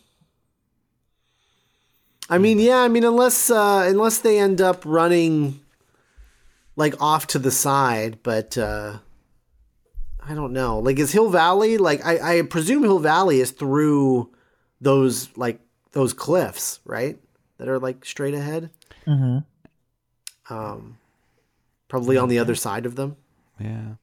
I 2.30 2.38
mean, 2.38 2.58
yeah. 2.58 2.78
I 2.78 2.88
mean, 2.88 3.04
unless 3.04 3.50
uh, 3.50 3.84
unless 3.86 4.18
they 4.18 4.38
end 4.38 4.60
up 4.60 4.82
running 4.84 5.60
like 6.76 7.00
off 7.00 7.26
to 7.28 7.38
the 7.38 7.50
side, 7.50 8.18
but 8.22 8.56
uh, 8.56 8.98
I 10.24 10.34
don't 10.34 10.52
know. 10.52 10.78
Like, 10.78 10.98
is 10.98 11.12
Hill 11.12 11.30
Valley 11.30 11.78
like? 11.78 12.04
I, 12.04 12.38
I 12.38 12.42
presume 12.42 12.82
Hill 12.82 12.98
Valley 12.98 13.40
is 13.40 13.50
through 13.50 14.30
those 14.80 15.36
like 15.36 15.60
those 15.92 16.12
cliffs, 16.12 16.80
right? 16.84 17.18
That 17.56 17.68
are 17.68 17.78
like 17.78 18.04
straight 18.04 18.34
ahead. 18.34 18.70
Mm-hmm. 19.06 19.38
Um, 20.54 20.98
probably 21.88 22.16
on 22.16 22.28
the 22.28 22.38
other 22.38 22.54
side 22.54 22.86
of 22.86 22.94
them. 22.94 23.16
Yeah, 23.60 23.94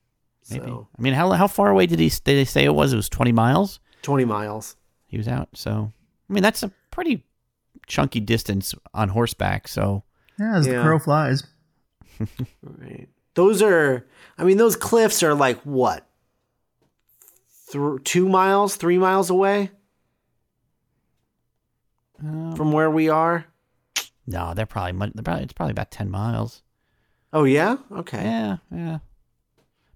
maybe. 0.49 0.65
So 0.65 0.87
I 0.97 1.01
mean, 1.01 1.13
how 1.13 1.31
how 1.31 1.47
far 1.47 1.69
away 1.69 1.85
did 1.85 1.99
he 1.99 2.09
did 2.09 2.23
they 2.23 2.45
say 2.45 2.63
it 2.65 2.73
was? 2.75 2.93
It 2.93 2.97
was 2.97 3.09
twenty 3.09 3.31
miles. 3.31 3.79
twenty 4.01 4.25
miles. 4.25 4.75
He 5.07 5.17
was 5.17 5.27
out. 5.27 5.49
So, 5.53 5.91
I 6.29 6.33
mean, 6.33 6.43
that's 6.43 6.63
a 6.63 6.71
pretty 6.91 7.23
chunky 7.87 8.19
distance 8.19 8.73
on 8.93 9.09
horseback. 9.09 9.67
So, 9.67 10.03
Yeah, 10.39 10.55
as 10.57 10.67
Yeah. 10.67 10.77
the 10.77 10.81
crow 10.83 10.99
flies. 10.99 11.43
Right. 12.63 13.07
Those 13.35 13.61
are, 13.61 14.05
I 14.37 14.43
mean, 14.45 14.57
those 14.57 14.75
cliffs 14.77 15.21
are 15.23 15.33
like 15.35 15.59
what? 15.63 16.07
Th- 17.71 18.01
two 18.05 18.29
miles, 18.29 18.75
three 18.77 18.97
miles 18.97 19.29
away 19.29 19.71
uh, 22.25 22.55
from 22.55 22.71
where 22.71 22.89
we 22.89 23.09
are. 23.09 23.45
no, 24.25 24.53
they're 24.53 24.65
probably, 24.65 24.93
much, 24.93 25.11
they're 25.13 25.23
probably 25.23 25.43
it's 25.43 25.53
probably 25.53 25.71
about 25.71 25.91
ten 25.91 26.09
miles. 26.09 26.61
Oh 27.33 27.43
yeah, 27.43 27.77
okay. 27.91 28.23
Yeah, 28.23 28.57
yeah. 28.71 28.99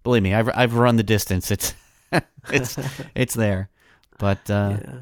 Believe 0.10 0.24
me, 0.24 0.34
I've 0.34 0.50
I've 0.56 0.74
run 0.74 0.96
the 0.96 1.04
distance. 1.04 1.52
It's 1.52 1.76
it's 2.52 2.78
it's 3.16 3.36
there, 3.36 3.70
but 4.18 4.50
uh, 4.50 4.78
Yeah. 4.82 5.00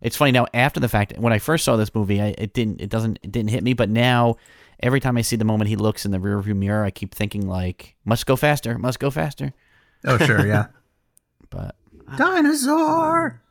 it's 0.00 0.14
funny 0.16 0.30
now. 0.30 0.46
After 0.54 0.78
the 0.78 0.88
fact, 0.88 1.18
when 1.18 1.32
I 1.32 1.40
first 1.40 1.64
saw 1.64 1.74
this 1.76 1.92
movie, 1.92 2.20
I, 2.22 2.34
it 2.38 2.54
didn't 2.54 2.80
it 2.80 2.88
doesn't 2.90 3.18
it 3.22 3.32
didn't 3.32 3.50
hit 3.50 3.64
me. 3.64 3.72
But 3.72 3.90
now, 3.90 4.36
every 4.78 5.00
time 5.00 5.16
I 5.16 5.22
see 5.22 5.34
the 5.34 5.44
moment 5.44 5.66
he 5.68 5.74
looks 5.74 6.04
in 6.04 6.12
the 6.12 6.18
rearview 6.18 6.54
mirror, 6.54 6.84
I 6.84 6.92
keep 6.92 7.12
thinking 7.12 7.48
like, 7.48 7.96
must 8.04 8.24
go 8.26 8.36
faster, 8.36 8.78
must 8.78 9.00
go 9.00 9.10
faster. 9.10 9.52
Oh 10.04 10.16
sure, 10.18 10.46
yeah. 10.46 10.66
But 11.50 11.74
Dinosaur. 12.16 13.42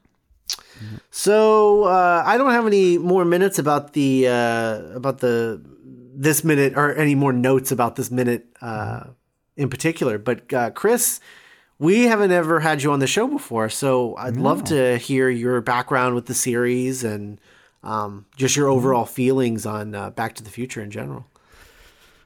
So 1.11 1.83
uh, 1.83 2.23
I 2.25 2.37
don't 2.37 2.51
have 2.51 2.65
any 2.67 2.97
more 2.97 3.25
minutes 3.25 3.59
about 3.59 3.91
the 3.91 4.27
uh, 4.29 4.95
about 4.95 5.19
the 5.19 5.61
this 6.15 6.45
minute 6.45 6.73
or 6.77 6.95
any 6.95 7.15
more 7.15 7.33
notes 7.33 7.71
about 7.71 7.97
this 7.97 8.09
minute 8.11 8.45
uh, 8.61 9.07
in 9.59 9.69
particular. 9.69 10.17
But 10.17 10.51
uh, 10.53 10.71
Chris, 10.71 11.19
we 11.77 12.05
haven't 12.05 12.31
ever 12.31 12.61
had 12.61 12.81
you 12.81 12.91
on 12.91 12.99
the 12.99 13.07
show 13.07 13.27
before, 13.27 13.69
so 13.69 14.15
I'd 14.15 14.37
love 14.37 14.63
to 14.65 14.97
hear 14.97 15.29
your 15.29 15.61
background 15.61 16.15
with 16.15 16.25
the 16.25 16.33
series 16.33 17.03
and 17.03 17.39
um, 17.83 18.25
just 18.35 18.55
your 18.55 18.69
overall 18.69 19.05
feelings 19.05 19.65
on 19.65 19.93
uh, 19.93 20.09
Back 20.09 20.35
to 20.35 20.43
the 20.43 20.49
Future 20.49 20.81
in 20.81 20.89
general. 20.89 21.27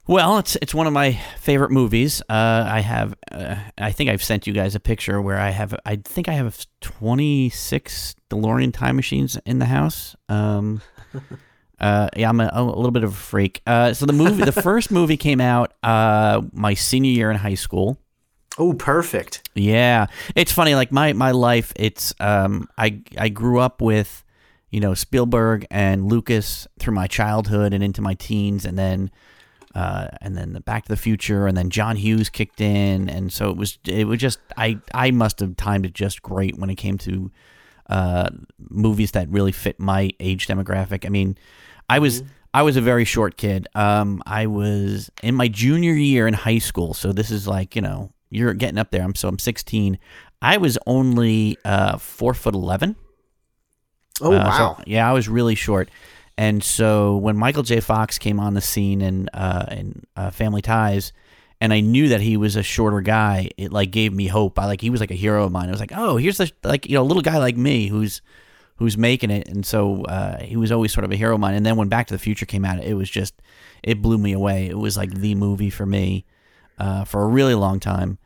Well, 0.05 0.37
it's 0.37 0.57
it's 0.57 0.73
one 0.73 0.85
of 0.85 0.91
my 0.91 1.13
favorite 1.39 1.71
movies. 1.71 2.21
Uh, 2.29 2.67
I 2.67 2.81
have, 2.81 3.15
uh, 3.31 3.55
I 3.77 3.91
think 3.93 4.09
I've 4.09 4.23
sent 4.23 4.45
you 4.45 4.51
guys 4.51 4.75
a 4.75 4.79
picture 4.79 5.21
where 5.21 5.39
I 5.39 5.51
have, 5.51 5.73
I 5.85 5.95
think 5.95 6.27
I 6.27 6.33
have 6.33 6.65
twenty 6.81 7.49
six 7.49 8.13
DeLorean 8.29 8.73
time 8.73 8.97
machines 8.97 9.37
in 9.45 9.59
the 9.59 9.65
house. 9.65 10.15
Um, 10.27 10.81
uh, 11.83 12.07
yeah, 12.15 12.29
I'm 12.29 12.39
a, 12.39 12.49
a 12.53 12.63
little 12.63 12.91
bit 12.91 13.03
of 13.03 13.11
a 13.11 13.15
freak. 13.15 13.61
Uh, 13.67 13.93
so 13.93 14.05
the 14.05 14.13
movie, 14.13 14.45
the 14.45 14.51
first 14.63 14.89
movie 14.89 15.17
came 15.17 15.41
out 15.41 15.73
uh, 15.83 16.41
my 16.53 16.75
senior 16.75 17.11
year 17.11 17.29
in 17.29 17.35
high 17.35 17.55
school. 17.55 17.99
Oh, 18.57 18.73
perfect. 18.73 19.49
Yeah, 19.53 20.07
it's 20.33 20.53
funny. 20.53 20.75
Like 20.75 20.93
my 20.93 21.11
my 21.11 21.31
life, 21.31 21.73
it's 21.75 22.13
um, 22.21 22.69
I 22.77 23.01
I 23.17 23.27
grew 23.27 23.59
up 23.59 23.81
with, 23.81 24.23
you 24.69 24.79
know, 24.79 24.93
Spielberg 24.93 25.67
and 25.69 26.07
Lucas 26.07 26.69
through 26.79 26.93
my 26.93 27.07
childhood 27.07 27.73
and 27.73 27.83
into 27.83 28.01
my 28.01 28.13
teens, 28.13 28.63
and 28.63 28.79
then, 28.79 29.11
uh, 29.75 30.07
and 30.21 30.37
then 30.37 30.53
the 30.53 30.61
Back 30.61 30.83
to 30.83 30.89
the 30.89 30.95
Future, 30.97 31.47
and 31.47 31.57
then 31.57 31.69
John 31.69 31.97
Hughes 31.97 32.29
kicked 32.29 32.61
in, 32.61 33.09
and 33.09 33.33
so 33.33 33.49
it 33.49 33.57
was 33.57 33.77
it 33.85 34.07
was 34.07 34.19
just 34.19 34.39
I 34.55 34.79
I 34.93 35.11
must 35.11 35.41
have 35.41 35.57
timed 35.57 35.85
it 35.85 35.93
just 35.93 36.21
great 36.21 36.57
when 36.57 36.69
it 36.69 36.75
came 36.75 36.97
to, 36.99 37.29
uh, 37.89 38.29
movies 38.69 39.11
that 39.11 39.27
really 39.27 39.51
fit 39.51 39.81
my 39.81 40.11
age 40.21 40.47
demographic. 40.47 41.05
I 41.05 41.09
mean, 41.09 41.37
I 41.89 41.99
was. 41.99 42.23
I 42.55 42.61
was 42.61 42.77
a 42.77 42.81
very 42.81 43.03
short 43.03 43.35
kid. 43.35 43.67
Um, 43.73 44.21
I 44.27 44.45
was 44.45 45.09
in 45.23 45.33
my 45.33 45.47
junior 45.47 45.93
year 45.93 46.27
in 46.27 46.35
high 46.35 46.59
school, 46.59 46.93
so 46.93 47.11
this 47.11 47.31
is 47.31 47.47
like 47.47 47.75
you 47.75 47.81
know 47.81 48.11
you're 48.29 48.53
getting 48.53 48.77
up 48.77 48.91
there. 48.91 49.01
I'm 49.03 49.15
so 49.15 49.27
I'm 49.27 49.39
16. 49.39 49.97
I 50.41 50.57
was 50.57 50.77
only 50.85 51.57
uh, 51.65 51.97
four 51.97 52.33
foot 52.35 52.53
eleven. 52.53 52.95
Oh 54.21 54.33
Uh, 54.33 54.51
so- 54.57 54.63
wow. 54.63 54.83
yeah, 54.85 55.09
I 55.09 55.13
was 55.13 55.27
really 55.27 55.55
short. 55.55 55.89
And 56.37 56.63
so 56.63 57.17
when 57.17 57.37
Michael 57.37 57.61
J. 57.63 57.79
Fox 57.79 58.17
came 58.17 58.39
on 58.39 58.53
the 58.55 58.61
scene 58.61 59.01
in 59.01 59.29
uh, 59.29 59.65
in 59.71 60.03
uh, 60.15 60.29
Family 60.31 60.61
Ties, 60.61 61.11
and 61.61 61.71
I 61.73 61.79
knew 61.79 62.09
that 62.09 62.21
he 62.21 62.37
was 62.37 62.55
a 62.55 62.63
shorter 62.63 63.01
guy, 63.01 63.49
it 63.57 63.71
like 63.71 63.91
gave 63.91 64.13
me 64.13 64.27
hope. 64.27 64.57
I 64.59 64.65
like 64.65 64.81
he 64.81 64.89
was 64.89 64.99
like 64.99 65.11
a 65.11 65.15
hero 65.15 65.43
of 65.45 65.51
mine. 65.51 65.69
I 65.69 65.71
was 65.71 65.79
like, 65.79 65.93
oh, 65.95 66.17
here's 66.17 66.37
the 66.37 66.51
like 66.63 66.87
you 66.87 66.95
know 66.95 67.03
little 67.03 67.21
guy 67.23 67.37
like 67.37 67.57
me 67.57 67.87
who's 67.87 68.21
who's 68.83 68.97
making 68.97 69.31
it, 69.31 69.47
and 69.47 69.65
so 69.65 70.03
uh, 70.03 70.43
he 70.43 70.57
was 70.57 70.69
always 70.69 70.91
sort 70.91 71.05
of 71.05 71.11
a 71.11 71.15
hero 71.15 71.35
of 71.35 71.39
mine. 71.39 71.53
And 71.53 71.65
then 71.65 71.77
when 71.77 71.87
Back 71.87 72.07
to 72.07 72.13
the 72.13 72.19
Future 72.19 72.45
came 72.45 72.65
out, 72.65 72.83
it 72.83 72.95
was 72.95 73.09
just 73.09 73.41
it 73.81 74.01
blew 74.01 74.17
me 74.17 74.33
away. 74.33 74.67
It 74.67 74.77
was 74.77 74.97
like 74.97 75.13
the 75.13 75.35
movie 75.35 75.69
for 75.69 75.85
me 75.85 76.25
uh, 76.77 77.05
for 77.05 77.23
a 77.23 77.27
really 77.27 77.55
long 77.55 77.79
time. 77.79 78.17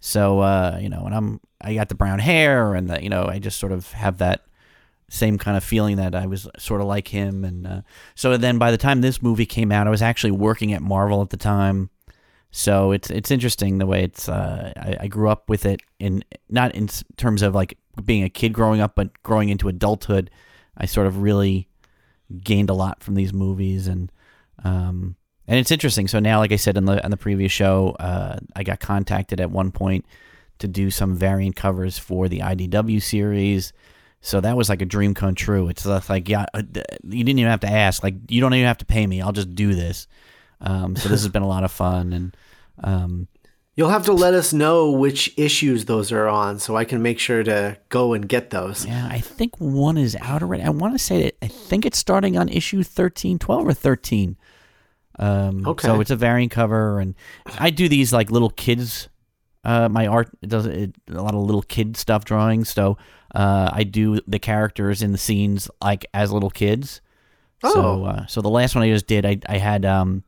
So 0.00 0.40
uh, 0.40 0.78
you 0.82 0.88
know, 0.88 1.04
and 1.06 1.14
I'm 1.14 1.40
I 1.60 1.74
got 1.74 1.90
the 1.90 1.94
brown 1.94 2.18
hair, 2.18 2.74
and 2.74 2.90
the, 2.90 3.00
you 3.00 3.08
know, 3.08 3.26
I 3.26 3.38
just 3.38 3.60
sort 3.60 3.70
of 3.70 3.92
have 3.92 4.18
that 4.18 4.44
same 5.08 5.38
kind 5.38 5.56
of 5.56 5.62
feeling 5.62 5.96
that 5.96 6.16
I 6.16 6.26
was 6.26 6.48
sort 6.58 6.80
of 6.80 6.88
like 6.88 7.06
him. 7.08 7.44
And 7.44 7.66
uh, 7.66 7.80
so 8.16 8.36
then 8.36 8.58
by 8.58 8.72
the 8.72 8.78
time 8.78 9.00
this 9.00 9.22
movie 9.22 9.46
came 9.46 9.70
out, 9.70 9.86
I 9.86 9.90
was 9.90 10.02
actually 10.02 10.32
working 10.32 10.72
at 10.72 10.82
Marvel 10.82 11.22
at 11.22 11.30
the 11.30 11.36
time. 11.36 11.90
So 12.50 12.92
it's 12.92 13.10
it's 13.10 13.30
interesting 13.30 13.78
the 13.78 13.86
way 13.86 14.02
it's. 14.04 14.28
Uh, 14.28 14.72
I, 14.76 15.04
I 15.04 15.06
grew 15.08 15.28
up 15.28 15.48
with 15.48 15.66
it 15.66 15.82
in 15.98 16.24
not 16.48 16.74
in 16.74 16.88
terms 17.16 17.42
of 17.42 17.54
like 17.54 17.78
being 18.04 18.24
a 18.24 18.28
kid 18.28 18.52
growing 18.52 18.80
up, 18.80 18.94
but 18.94 19.22
growing 19.22 19.48
into 19.48 19.68
adulthood. 19.68 20.30
I 20.76 20.86
sort 20.86 21.06
of 21.06 21.22
really 21.22 21.68
gained 22.42 22.70
a 22.70 22.74
lot 22.74 23.02
from 23.02 23.14
these 23.14 23.32
movies, 23.32 23.86
and 23.86 24.10
um, 24.64 25.16
and 25.46 25.58
it's 25.58 25.70
interesting. 25.70 26.08
So 26.08 26.18
now, 26.18 26.38
like 26.38 26.52
I 26.52 26.56
said 26.56 26.76
in 26.76 26.86
the 26.86 27.02
on 27.04 27.10
the 27.10 27.16
previous 27.16 27.52
show, 27.52 27.96
uh, 28.00 28.38
I 28.56 28.64
got 28.64 28.80
contacted 28.80 29.40
at 29.40 29.50
one 29.50 29.70
point 29.70 30.04
to 30.58 30.68
do 30.68 30.90
some 30.90 31.14
variant 31.14 31.56
covers 31.56 31.98
for 31.98 32.28
the 32.28 32.40
IDW 32.40 33.02
series. 33.02 33.72
So 34.22 34.40
that 34.40 34.56
was 34.56 34.68
like 34.68 34.82
a 34.82 34.86
dream 34.86 35.14
come 35.14 35.34
true. 35.34 35.68
It's 35.68 35.86
like, 35.86 36.28
yeah, 36.28 36.44
uh, 36.52 36.62
you 36.74 37.24
didn't 37.24 37.38
even 37.38 37.50
have 37.50 37.60
to 37.60 37.70
ask. 37.70 38.02
Like, 38.02 38.16
you 38.28 38.42
don't 38.42 38.52
even 38.52 38.66
have 38.66 38.78
to 38.78 38.84
pay 38.84 39.06
me. 39.06 39.22
I'll 39.22 39.32
just 39.32 39.54
do 39.54 39.74
this. 39.74 40.06
Um, 40.60 40.94
so 40.96 41.08
this 41.08 41.22
has 41.22 41.28
been 41.32 41.42
a 41.42 41.48
lot 41.48 41.64
of 41.64 41.72
fun, 41.72 42.12
and 42.12 42.36
um, 42.84 43.28
You'll 43.76 43.88
have 43.90 44.04
to 44.06 44.12
let 44.12 44.34
us 44.34 44.52
know 44.52 44.90
which 44.90 45.32
issues 45.38 45.86
those 45.86 46.12
are 46.12 46.28
on, 46.28 46.58
so 46.58 46.76
I 46.76 46.84
can 46.84 47.00
make 47.02 47.18
sure 47.18 47.42
to 47.44 47.78
go 47.88 48.12
and 48.12 48.28
get 48.28 48.50
those. 48.50 48.84
yeah, 48.84 49.08
I 49.10 49.20
think 49.20 49.56
one 49.58 49.96
is 49.96 50.16
out 50.20 50.42
already. 50.42 50.62
I 50.64 50.68
want 50.68 50.92
to 50.94 50.98
say 50.98 51.22
that 51.22 51.36
I 51.40 51.46
think 51.46 51.86
it's 51.86 51.96
starting 51.96 52.36
on 52.36 52.48
issue 52.50 52.82
13, 52.82 53.38
12 53.38 53.66
or 53.66 53.72
thirteen. 53.72 54.36
Um, 55.18 55.66
Okay. 55.66 55.86
So 55.86 56.00
it's 56.00 56.10
a 56.10 56.16
variant 56.16 56.52
cover, 56.52 57.00
and 57.00 57.14
I 57.58 57.70
do 57.70 57.88
these 57.88 58.12
like 58.12 58.30
little 58.30 58.50
kids. 58.50 59.08
Uh, 59.64 59.88
my 59.88 60.06
art 60.06 60.28
does 60.42 60.66
it, 60.66 60.94
a 61.08 61.22
lot 61.22 61.34
of 61.34 61.40
little 61.40 61.62
kid 61.62 61.96
stuff 61.96 62.24
drawings. 62.24 62.68
So 62.70 62.96
uh, 63.34 63.70
I 63.72 63.84
do 63.84 64.18
the 64.26 64.38
characters 64.38 65.02
in 65.02 65.12
the 65.12 65.18
scenes 65.18 65.70
like 65.82 66.06
as 66.12 66.32
little 66.32 66.50
kids. 66.50 67.00
So, 67.62 67.70
Oh. 67.74 68.04
uh, 68.04 68.26
so 68.26 68.40
the 68.40 68.48
last 68.50 68.74
one 68.74 68.84
I 68.84 68.88
just 68.90 69.06
did, 69.06 69.24
I 69.26 69.38
I 69.48 69.58
had 69.58 69.84
um 69.84 70.24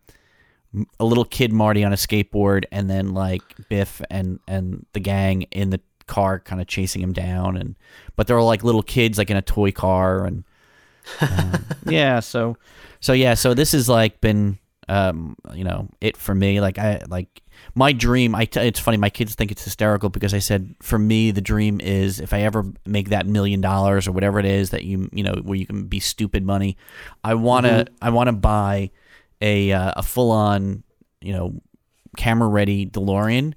a 0.99 1.05
little 1.05 1.25
kid 1.25 1.53
Marty 1.53 1.85
on 1.85 1.93
a 1.93 1.97
skateboard, 1.97 2.65
and 2.73 2.89
then 2.89 3.15
like 3.15 3.43
Biff 3.69 4.01
and 4.11 4.41
and 4.49 4.87
the 4.93 5.01
gang 5.01 5.43
in 5.51 5.71
the 5.71 5.81
car, 6.07 6.41
kind 6.41 6.61
of 6.61 6.67
chasing 6.67 7.03
him 7.03 7.13
down, 7.13 7.57
and 7.57 7.77
but 8.17 8.27
they're 8.27 8.39
all 8.39 8.47
like 8.47 8.65
little 8.65 8.83
kids, 8.83 9.19
like 9.19 9.31
in 9.31 9.37
a 9.37 9.43
toy 9.43 9.73
car, 9.73 10.25
and 10.25 10.45
um, 11.21 11.65
yeah, 11.87 12.21
so 12.21 12.57
so 13.01 13.13
yeah, 13.13 13.35
so 13.35 13.55
this 13.55 13.73
has 13.73 13.89
like 13.89 14.21
been 14.21 14.59
um, 14.89 15.37
you 15.55 15.65
know, 15.65 15.89
it 16.01 16.17
for 16.17 16.35
me. 16.35 16.61
Like 16.61 16.79
I 16.79 17.03
like 17.09 17.43
my 17.75 17.93
dream. 17.93 18.35
I 18.35 18.45
t- 18.45 18.61
it's 18.61 18.81
funny. 18.81 18.97
My 18.97 19.11
kids 19.11 19.35
think 19.35 19.51
it's 19.51 19.65
hysterical 19.65 20.09
because 20.09 20.35
I 20.35 20.39
said 20.39 20.75
for 20.83 20.99
me 20.99 21.31
the 21.31 21.41
dream 21.41 21.81
is 21.81 22.21
if 22.21 22.33
I 22.33 22.43
ever 22.43 22.65
make 22.85 23.11
that 23.11 23.27
million 23.27 23.61
dollars 23.61 24.09
or 24.09 24.13
whatever 24.13 24.39
it 24.39 24.45
is 24.45 24.71
that 24.71 24.85
you 24.85 25.09
you 25.13 25.23
know 25.23 25.35
where 25.43 25.57
you 25.57 25.67
can 25.67 25.85
be 25.85 26.01
stupid 26.01 26.45
money. 26.45 26.77
I 27.23 27.35
wanna 27.35 27.69
Mm-hmm. 27.85 27.95
I 28.05 28.11
wanna 28.11 28.33
buy 28.33 28.91
a 29.43 29.73
uh, 29.73 29.93
a 29.97 30.03
full 30.03 30.31
on 30.31 30.83
you 31.21 31.35
know 31.35 31.61
camera 32.17 32.49
ready 32.49 32.87
DeLorean 32.87 33.55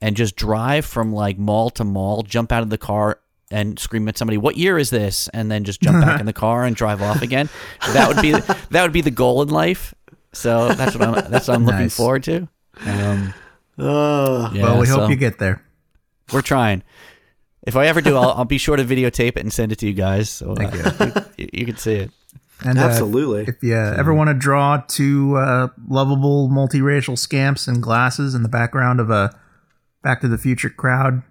and 0.00 0.16
just 0.16 0.36
drive 0.36 0.84
from 0.84 1.12
like 1.12 1.38
mall 1.38 1.70
to 1.70 1.84
mall, 1.84 2.22
jump 2.22 2.52
out 2.52 2.62
of 2.62 2.70
the 2.70 2.78
car 2.78 3.20
and 3.50 3.78
scream 3.78 4.06
at 4.08 4.16
somebody, 4.16 4.36
"What 4.36 4.56
year 4.56 4.78
is 4.78 4.90
this?" 4.90 5.28
and 5.28 5.50
then 5.50 5.64
just 5.64 5.80
jump 5.80 6.04
back 6.04 6.20
in 6.20 6.26
the 6.26 6.32
car 6.32 6.64
and 6.64 6.76
drive 6.76 7.02
off 7.02 7.22
again. 7.22 7.48
That 7.92 8.08
would 8.08 8.22
be 8.22 8.32
that 8.70 8.82
would 8.82 8.92
be 8.92 9.00
the 9.00 9.10
goal 9.10 9.42
in 9.42 9.48
life. 9.48 9.94
So 10.32 10.68
that's 10.74 10.94
what 10.94 11.08
I'm 11.08 11.30
that's 11.30 11.48
what 11.48 11.56
I'm 11.56 11.64
looking 11.64 11.88
forward 11.88 12.22
to. 12.24 12.48
Um, 12.86 13.34
yeah, 14.54 14.62
well, 14.62 14.78
we 14.78 14.86
so 14.86 15.00
hope 15.00 15.10
you 15.10 15.16
get 15.16 15.38
there. 15.38 15.62
we're 16.32 16.42
trying. 16.42 16.82
If 17.66 17.76
I 17.76 17.86
ever 17.86 18.00
do, 18.00 18.16
I'll, 18.16 18.30
I'll 18.30 18.44
be 18.44 18.58
sure 18.58 18.76
to 18.76 18.84
videotape 18.84 19.36
it 19.36 19.38
and 19.38 19.52
send 19.52 19.72
it 19.72 19.78
to 19.80 19.86
you 19.86 19.92
guys, 19.92 20.30
so 20.30 20.54
uh, 20.54 21.22
you, 21.36 21.48
you 21.52 21.66
can 21.66 21.76
see 21.76 21.94
it. 21.94 22.10
And 22.64 22.78
uh, 22.78 22.82
Absolutely. 22.82 23.44
if 23.46 23.62
you 23.62 23.74
ever 23.76 24.12
want 24.12 24.28
to 24.28 24.34
draw 24.34 24.82
two 24.88 25.36
uh, 25.36 25.68
lovable 25.86 26.48
multiracial 26.48 27.16
scamps 27.16 27.68
in 27.68 27.80
glasses 27.80 28.34
in 28.34 28.42
the 28.42 28.48
background 28.48 29.00
of 29.00 29.10
a 29.10 29.38
Back 30.02 30.20
to 30.22 30.28
the 30.28 30.38
Future 30.38 30.70
crowd, 30.70 31.22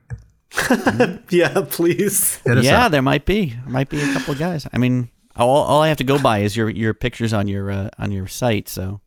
yeah, 1.30 1.66
please. 1.70 2.40
yeah, 2.46 2.86
up. 2.86 2.92
there 2.92 3.02
might 3.02 3.26
be 3.26 3.56
might 3.66 3.90
be 3.90 4.02
a 4.02 4.14
couple 4.14 4.34
of 4.34 4.40
guys. 4.40 4.68
I 4.72 4.78
mean, 4.78 5.10
all, 5.36 5.64
all 5.64 5.82
I 5.82 5.90
have 5.90 5.98
to 5.98 6.04
go 6.04 6.18
by 6.18 6.40
is 6.40 6.56
your 6.56 6.70
your 6.70 6.94
pictures 6.94 7.34
on 7.34 7.48
your 7.48 7.72
uh, 7.72 7.90
on 8.00 8.12
your 8.12 8.28
site. 8.28 8.70
So 8.70 9.02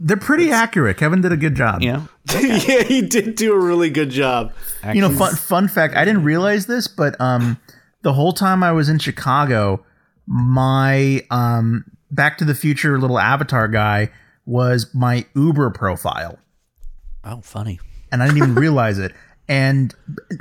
They're 0.00 0.16
pretty 0.16 0.50
accurate. 0.50 0.96
Kevin 0.96 1.20
did 1.20 1.32
a 1.32 1.36
good 1.36 1.54
job. 1.54 1.82
you 1.82 1.92
know, 1.92 2.08
yeah, 2.32 2.82
he 2.82 3.02
did 3.02 3.34
do 3.36 3.52
a 3.52 3.58
really 3.58 3.90
good 3.90 4.10
job. 4.10 4.52
You 4.92 5.00
know, 5.00 5.10
fun 5.10 5.34
fun 5.34 5.68
fact. 5.68 5.94
I 5.94 6.04
didn't 6.04 6.24
realize 6.24 6.66
this, 6.66 6.88
but 6.88 7.20
um, 7.20 7.58
the 8.02 8.12
whole 8.12 8.32
time 8.32 8.62
I 8.62 8.72
was 8.72 8.88
in 8.88 8.98
Chicago, 8.98 9.84
my 10.32 11.26
um, 11.32 11.84
Back 12.12 12.38
to 12.38 12.44
the 12.44 12.54
Future 12.54 12.98
little 13.00 13.18
avatar 13.18 13.66
guy 13.66 14.10
was 14.46 14.86
my 14.94 15.26
Uber 15.34 15.70
profile, 15.70 16.38
oh, 17.24 17.40
funny. 17.42 17.80
and 18.12 18.22
I 18.22 18.26
didn't 18.26 18.38
even 18.38 18.54
realize 18.66 18.98
it. 18.98 19.12
And 19.48 19.92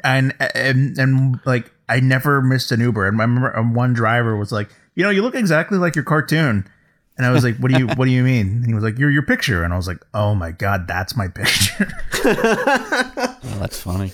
and 0.04 0.36
and 0.54 0.96
and 1.00 1.40
like 1.44 1.72
I 1.90 2.00
never 2.00 2.42
missed 2.44 2.72
an 2.72 2.80
Uber. 2.80 3.08
And 3.08 3.20
I 3.20 3.24
remember 3.24 3.62
one 3.74 3.94
driver 3.94 4.38
was 4.38 4.52
like, 4.52 4.70
"You 4.94 5.04
know, 5.04 5.10
you 5.10 5.24
look 5.24 5.34
exactly 5.34 5.80
like 5.80 5.96
your 5.96 6.06
cartoon." 6.06 6.70
And 7.18 7.26
I 7.26 7.32
was 7.32 7.44
like, 7.44 7.58
"What 7.58 7.72
do 7.72 7.80
you 7.80 7.88
What 7.88 8.06
do 8.06 8.12
you 8.12 8.22
mean?" 8.24 8.48
And 8.48 8.66
he 8.68 8.76
was 8.76 8.84
like, 8.84 9.00
"You're 9.00 9.10
your 9.10 9.24
picture." 9.24 9.64
And 9.64 9.74
I 9.74 9.78
was 9.78 9.88
like, 9.88 9.98
"Oh 10.14 10.36
my 10.36 10.52
god, 10.52 10.88
that's 10.88 11.16
my 11.18 11.28
picture." 11.28 11.92
Oh, 12.26 13.58
that's 13.60 13.80
funny. 13.82 14.12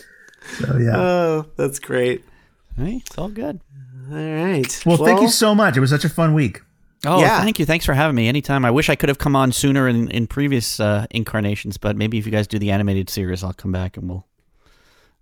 so 0.60 0.78
yeah. 0.78 0.96
Oh, 0.98 1.46
that's 1.58 1.80
great. 1.80 2.24
Hey, 2.78 3.02
it's 3.06 3.18
all 3.18 3.30
good. 3.30 3.60
All 4.12 4.18
right. 4.18 4.84
well, 4.86 4.98
thank 4.98 5.22
you 5.22 5.30
so 5.30 5.56
much. 5.56 5.78
It 5.78 5.80
was 5.80 5.90
such 5.90 6.06
a 6.06 6.10
fun 6.10 6.34
week. 6.34 6.62
Oh, 7.06 7.20
Yeah. 7.22 7.42
thank 7.42 7.60
you. 7.60 7.66
Thanks 7.66 7.86
for 7.86 7.94
having 7.94 8.16
me. 8.16 8.28
Anytime. 8.28 8.66
I 8.66 8.72
wish 8.72 8.90
I 8.90 8.96
could 8.96 9.10
have 9.10 9.18
come 9.20 9.36
on 9.36 9.52
sooner 9.52 9.88
in, 9.88 10.10
in 10.10 10.28
previous 10.28 10.80
uh, 10.80 11.06
incarnations, 11.12 11.78
but 11.78 11.96
maybe 11.96 12.18
if 12.18 12.26
you 12.26 12.32
guys 12.32 12.48
do 12.48 12.58
the 12.60 12.72
animated 12.72 13.10
series, 13.10 13.44
I'll 13.44 13.54
come 13.54 13.72
back 13.72 13.98
and 13.98 14.10
we'll 14.10 14.26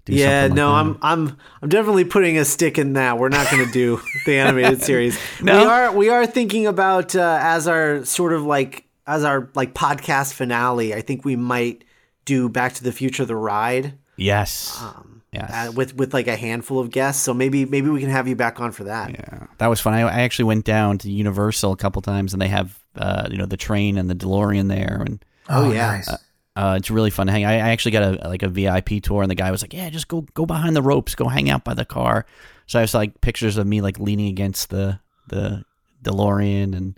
do 0.05 0.13
Yeah, 0.13 0.43
like 0.43 0.53
no, 0.53 0.69
that. 0.69 0.75
I'm 0.75 0.97
I'm 1.01 1.37
I'm 1.61 1.69
definitely 1.69 2.05
putting 2.05 2.37
a 2.37 2.45
stick 2.45 2.77
in 2.77 2.93
that. 2.93 3.17
We're 3.17 3.29
not 3.29 3.49
going 3.51 3.65
to 3.65 3.71
do 3.71 4.01
the 4.25 4.37
animated 4.37 4.81
series. 4.81 5.17
No? 5.41 5.59
We 5.59 5.65
are 5.65 5.91
we 5.93 6.09
are 6.09 6.25
thinking 6.25 6.67
about 6.67 7.15
uh, 7.15 7.39
as 7.41 7.67
our 7.67 8.03
sort 8.05 8.33
of 8.33 8.43
like 8.43 8.85
as 9.07 9.23
our 9.25 9.49
like 9.55 9.73
podcast 9.73 10.33
finale. 10.33 10.93
I 10.93 11.01
think 11.01 11.25
we 11.25 11.35
might 11.35 11.83
do 12.25 12.47
Back 12.49 12.73
to 12.75 12.83
the 12.83 12.91
Future 12.93 13.25
the 13.25 13.35
ride 13.35 13.93
Yes. 14.15 14.77
Um, 14.81 15.12
yes. 15.33 15.51
uh, 15.51 15.71
with 15.71 15.95
with 15.95 16.13
like 16.13 16.27
a 16.27 16.35
handful 16.35 16.79
of 16.79 16.89
guests. 16.91 17.23
So 17.23 17.33
maybe 17.33 17.65
maybe 17.65 17.89
we 17.89 17.99
can 17.99 18.09
have 18.09 18.27
you 18.27 18.35
back 18.35 18.59
on 18.59 18.71
for 18.71 18.83
that. 18.85 19.11
Yeah, 19.11 19.47
that 19.57 19.67
was 19.67 19.81
fun. 19.81 19.93
I, 19.93 20.01
I 20.01 20.21
actually 20.21 20.45
went 20.45 20.65
down 20.65 20.97
to 20.99 21.11
Universal 21.11 21.71
a 21.71 21.77
couple 21.77 22.01
times, 22.01 22.33
and 22.33 22.41
they 22.41 22.47
have 22.47 22.79
uh, 22.95 23.27
you 23.31 23.37
know 23.37 23.45
the 23.45 23.57
train 23.57 23.97
and 23.97 24.09
the 24.09 24.15
DeLorean 24.15 24.69
there, 24.69 25.01
and 25.05 25.23
Oh, 25.49 25.71
yeah. 25.71 25.87
nice. 25.91 26.09
uh, 26.55 26.75
it's 26.77 26.89
really 26.89 27.09
fun 27.09 27.27
to 27.27 27.33
hang. 27.33 27.43
I, 27.45 27.53
I 27.55 27.69
actually 27.71 27.91
got 27.91 28.03
a 28.03 28.27
like 28.29 28.43
a 28.43 28.49
VIP 28.49 29.01
tour, 29.01 29.21
and 29.21 29.29
the 29.31 29.35
guy 29.35 29.51
was 29.51 29.61
like, 29.61 29.73
"Yeah, 29.73 29.89
just 29.89 30.07
go 30.07 30.21
go 30.33 30.45
behind 30.45 30.75
the 30.75 30.81
ropes, 30.81 31.15
go 31.15 31.27
hang 31.27 31.49
out 31.49 31.63
by 31.63 31.73
the 31.73 31.86
car." 31.86 32.25
So 32.67 32.79
I 32.79 32.81
was 32.84 32.93
like 32.93 33.19
pictures 33.21 33.58
of 33.58 33.67
me 33.67 33.81
like 33.81 33.99
leaning 33.99 34.27
against 34.27 34.69
the 34.69 34.99
the 35.27 35.63
DeLorean, 36.03 36.75
and 36.75 36.97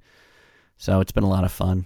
so 0.77 0.99
it's 0.99 1.11
been 1.11 1.23
a 1.23 1.29
lot 1.29 1.43
of 1.43 1.51
fun. 1.51 1.85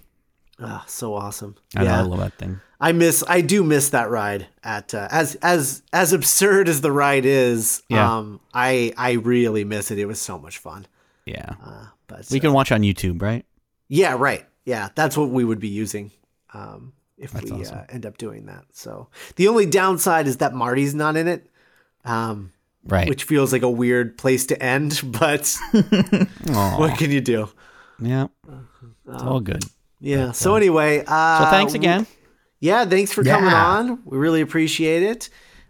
Ah, 0.61 0.83
so 0.87 1.13
awesome. 1.13 1.55
I, 1.75 1.83
know, 1.83 1.89
I 1.89 1.93
yeah, 1.93 2.01
love 2.01 2.19
that 2.19 2.33
thing. 2.33 2.59
I 2.81 2.91
miss 2.91 3.23
I 3.27 3.41
do 3.41 3.63
miss 3.63 3.89
that 3.89 4.09
ride 4.09 4.47
at 4.63 4.93
uh, 4.93 5.07
as 5.11 5.35
as 5.41 5.81
as 5.93 6.11
absurd 6.13 6.67
as 6.69 6.81
the 6.81 6.91
ride 6.91 7.25
is. 7.25 7.81
Yeah. 7.89 8.17
Um, 8.17 8.39
I 8.53 8.93
I 8.97 9.13
really 9.13 9.63
miss 9.63 9.91
it. 9.91 9.99
It 9.99 10.05
was 10.05 10.19
so 10.21 10.37
much 10.37 10.57
fun. 10.57 10.85
Yeah, 11.25 11.53
Uh, 11.63 11.85
but 12.07 12.25
we 12.31 12.39
uh, 12.39 12.41
can 12.41 12.53
watch 12.53 12.71
on 12.71 12.81
YouTube, 12.81 13.21
right? 13.21 13.45
Yeah, 13.87 14.15
right. 14.17 14.45
Yeah, 14.65 14.89
that's 14.95 15.15
what 15.15 15.29
we 15.29 15.43
would 15.45 15.59
be 15.59 15.67
using 15.67 16.11
um, 16.53 16.93
if 17.17 17.31
That's 17.31 17.51
we 17.51 17.61
awesome. 17.61 17.79
uh, 17.79 17.83
end 17.89 18.05
up 18.05 18.17
doing 18.17 18.45
that. 18.47 18.65
So 18.71 19.09
the 19.35 19.47
only 19.47 19.65
downside 19.65 20.25
is 20.27 20.37
that 20.37 20.53
Marty's 20.53 20.95
not 20.95 21.15
in 21.17 21.27
it, 21.27 21.49
um, 22.05 22.51
Right. 22.85 23.07
which 23.09 23.25
feels 23.25 23.51
like 23.53 23.61
a 23.61 23.69
weird 23.69 24.17
place 24.17 24.45
to 24.47 24.61
end. 24.63 25.01
But 25.19 25.55
what 26.77 26.97
can 26.97 27.11
you 27.11 27.21
do? 27.21 27.49
yeah, 27.99 28.27
it's 29.07 29.23
all 29.23 29.39
good. 29.41 29.63
Yeah. 29.99 30.31
So 30.31 30.55
anyway, 30.55 31.03
uh, 31.05 31.45
So 31.45 31.49
thanks 31.51 31.73
again. 31.73 32.07
Yeah, 32.59 32.85
thanks 32.85 33.11
for 33.13 33.23
coming 33.23 33.53
on. 33.53 34.01
We 34.05 34.17
really 34.17 34.41
appreciate 34.41 35.03
it. 35.03 35.29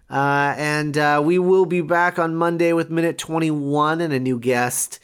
Uh, 0.09 0.55
and 0.57 0.97
uh, 0.97 1.21
we 1.23 1.37
will 1.37 1.65
be 1.65 1.81
back 1.81 2.17
on 2.17 2.35
Monday 2.35 2.73
with 2.73 2.89
minute 2.89 3.17
21 3.17 4.01
and 4.01 4.11
a 4.11 4.19
new 4.19 4.39
guest. 4.39 4.99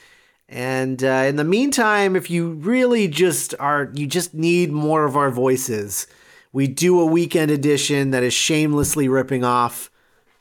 And 0.50 1.04
uh, 1.04 1.26
in 1.28 1.36
the 1.36 1.44
meantime, 1.44 2.16
if 2.16 2.30
you 2.30 2.54
really 2.54 3.08
just 3.08 3.54
are, 3.60 3.92
you 3.94 4.08
just 4.08 4.34
need 4.34 4.72
more 4.72 5.06
of 5.06 5.16
our 5.16 5.30
voices, 5.30 6.08
we 6.54 6.68
do 6.68 7.00
a 7.00 7.06
weekend 7.06 7.52
edition 7.52 8.12
that 8.12 8.24
is 8.24 8.34
shamelessly 8.34 9.08
ripping 9.08 9.44
off 9.44 9.92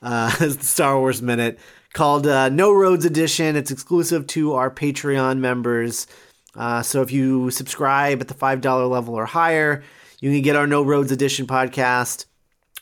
uh, 0.03 0.35
the 0.39 0.53
Star 0.53 0.99
Wars 0.99 1.21
Minute 1.21 1.59
called 1.93 2.27
uh, 2.27 2.49
No 2.49 2.73
Roads 2.73 3.05
Edition. 3.05 3.57
It's 3.57 3.71
exclusive 3.71 4.27
to 4.29 4.55
our 4.55 4.71
Patreon 4.71 5.39
members. 5.39 6.07
Uh, 6.57 6.83
so 6.83 7.03
if 7.03 7.11
you 7.11 7.51
subscribe 7.51 8.21
at 8.21 8.29
the 8.29 8.35
$5 8.35 8.91
level 8.91 9.15
or 9.15 9.27
higher, 9.27 9.83
you 10.21 10.31
can 10.31 10.43
get 10.43 10.57
our 10.57 10.67
No 10.67 10.83
Roads 10.83 11.13
Edition 11.13 11.47
podcast. 11.47 12.27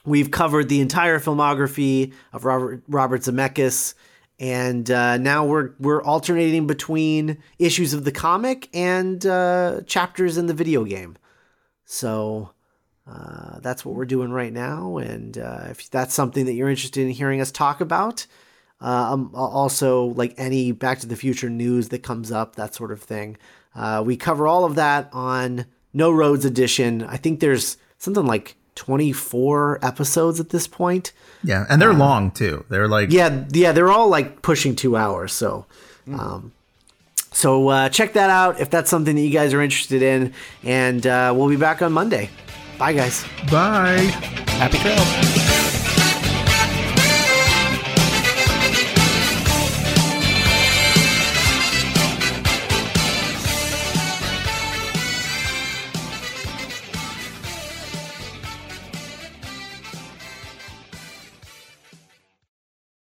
We've 0.04 0.30
covered 0.30 0.68
the 0.68 0.80
entire 0.80 1.18
filmography 1.20 2.12
of 2.32 2.44
Robert 2.44 2.82
Robert 2.88 3.20
Zemeckis, 3.22 3.94
and 4.40 4.90
uh, 4.90 5.16
now 5.18 5.44
we're 5.44 5.70
we're 5.78 6.02
alternating 6.02 6.66
between 6.66 7.38
issues 7.61 7.94
of 7.94 8.04
the 8.04 8.11
comic 8.11 8.68
and 8.74 9.24
uh, 9.24 9.82
chapters 9.87 10.37
in 10.38 10.46
the 10.46 10.54
video 10.54 10.85
game. 10.85 11.16
So 11.85 12.50
uh, 13.06 13.61
that's 13.61 13.85
what 13.85 13.94
we're 13.94 14.04
doing 14.04 14.30
right 14.30 14.52
now. 14.52 14.96
And 14.96 15.38
uh, 15.38 15.66
if 15.70 15.90
that's 15.90 16.14
something 16.14 16.46
that 16.46 16.54
you're 16.54 16.70
interested 16.70 17.02
in 17.02 17.11
hearing 17.11 17.40
us 17.40 17.52
talk 17.52 17.80
about, 17.80 18.26
uh, 18.80 19.12
um, 19.12 19.30
also 19.35 20.06
like 20.06 20.35
any 20.37 20.72
Back 20.72 21.00
to 21.00 21.06
the 21.06 21.16
Future 21.16 21.50
news 21.50 21.88
that 21.90 22.02
comes 22.02 22.32
up, 22.32 22.56
that 22.56 22.74
sort 22.74 22.92
of 22.92 23.02
thing, 23.02 23.37
uh, 23.74 24.02
we 24.04 24.16
cover 24.16 24.46
all 24.46 24.64
of 24.64 24.74
that 24.76 25.08
on 25.12 25.66
No 25.92 26.11
Roads 26.11 26.44
Edition. 26.44 27.02
I 27.04 27.16
think 27.16 27.40
there's 27.40 27.76
something 27.98 28.26
like 28.26 28.56
24 28.74 29.78
episodes 29.82 30.40
at 30.40 30.50
this 30.50 30.66
point. 30.66 31.12
Yeah, 31.44 31.66
and 31.68 31.80
they're 31.80 31.92
long 31.94 32.30
too. 32.30 32.64
They're 32.68 32.88
like 32.88 33.11
Yeah, 33.11 33.44
yeah, 33.52 33.72
they're 33.72 33.90
all 33.90 34.08
like 34.08 34.42
pushing 34.42 34.76
two 34.76 34.96
hours. 34.96 35.32
So, 35.32 35.66
um, 36.12 36.52
so 37.32 37.68
uh, 37.68 37.88
check 37.88 38.12
that 38.14 38.30
out 38.30 38.61
if 38.61 38.70
that's 38.70 38.90
something 38.90 39.14
that 39.16 39.22
you 39.22 39.30
guys 39.30 39.54
are 39.54 39.62
interested 39.62 40.02
in. 40.02 40.32
And 40.62 41.06
uh, 41.06 41.32
we'll 41.37 41.48
be 41.48 41.56
back 41.56 41.82
on 41.82 41.92
Monday. 41.92 42.30
Bye, 42.78 42.92
guys. 42.92 43.24
bye. 43.50 43.98
Happy 44.58 44.78
trails. 44.78 45.62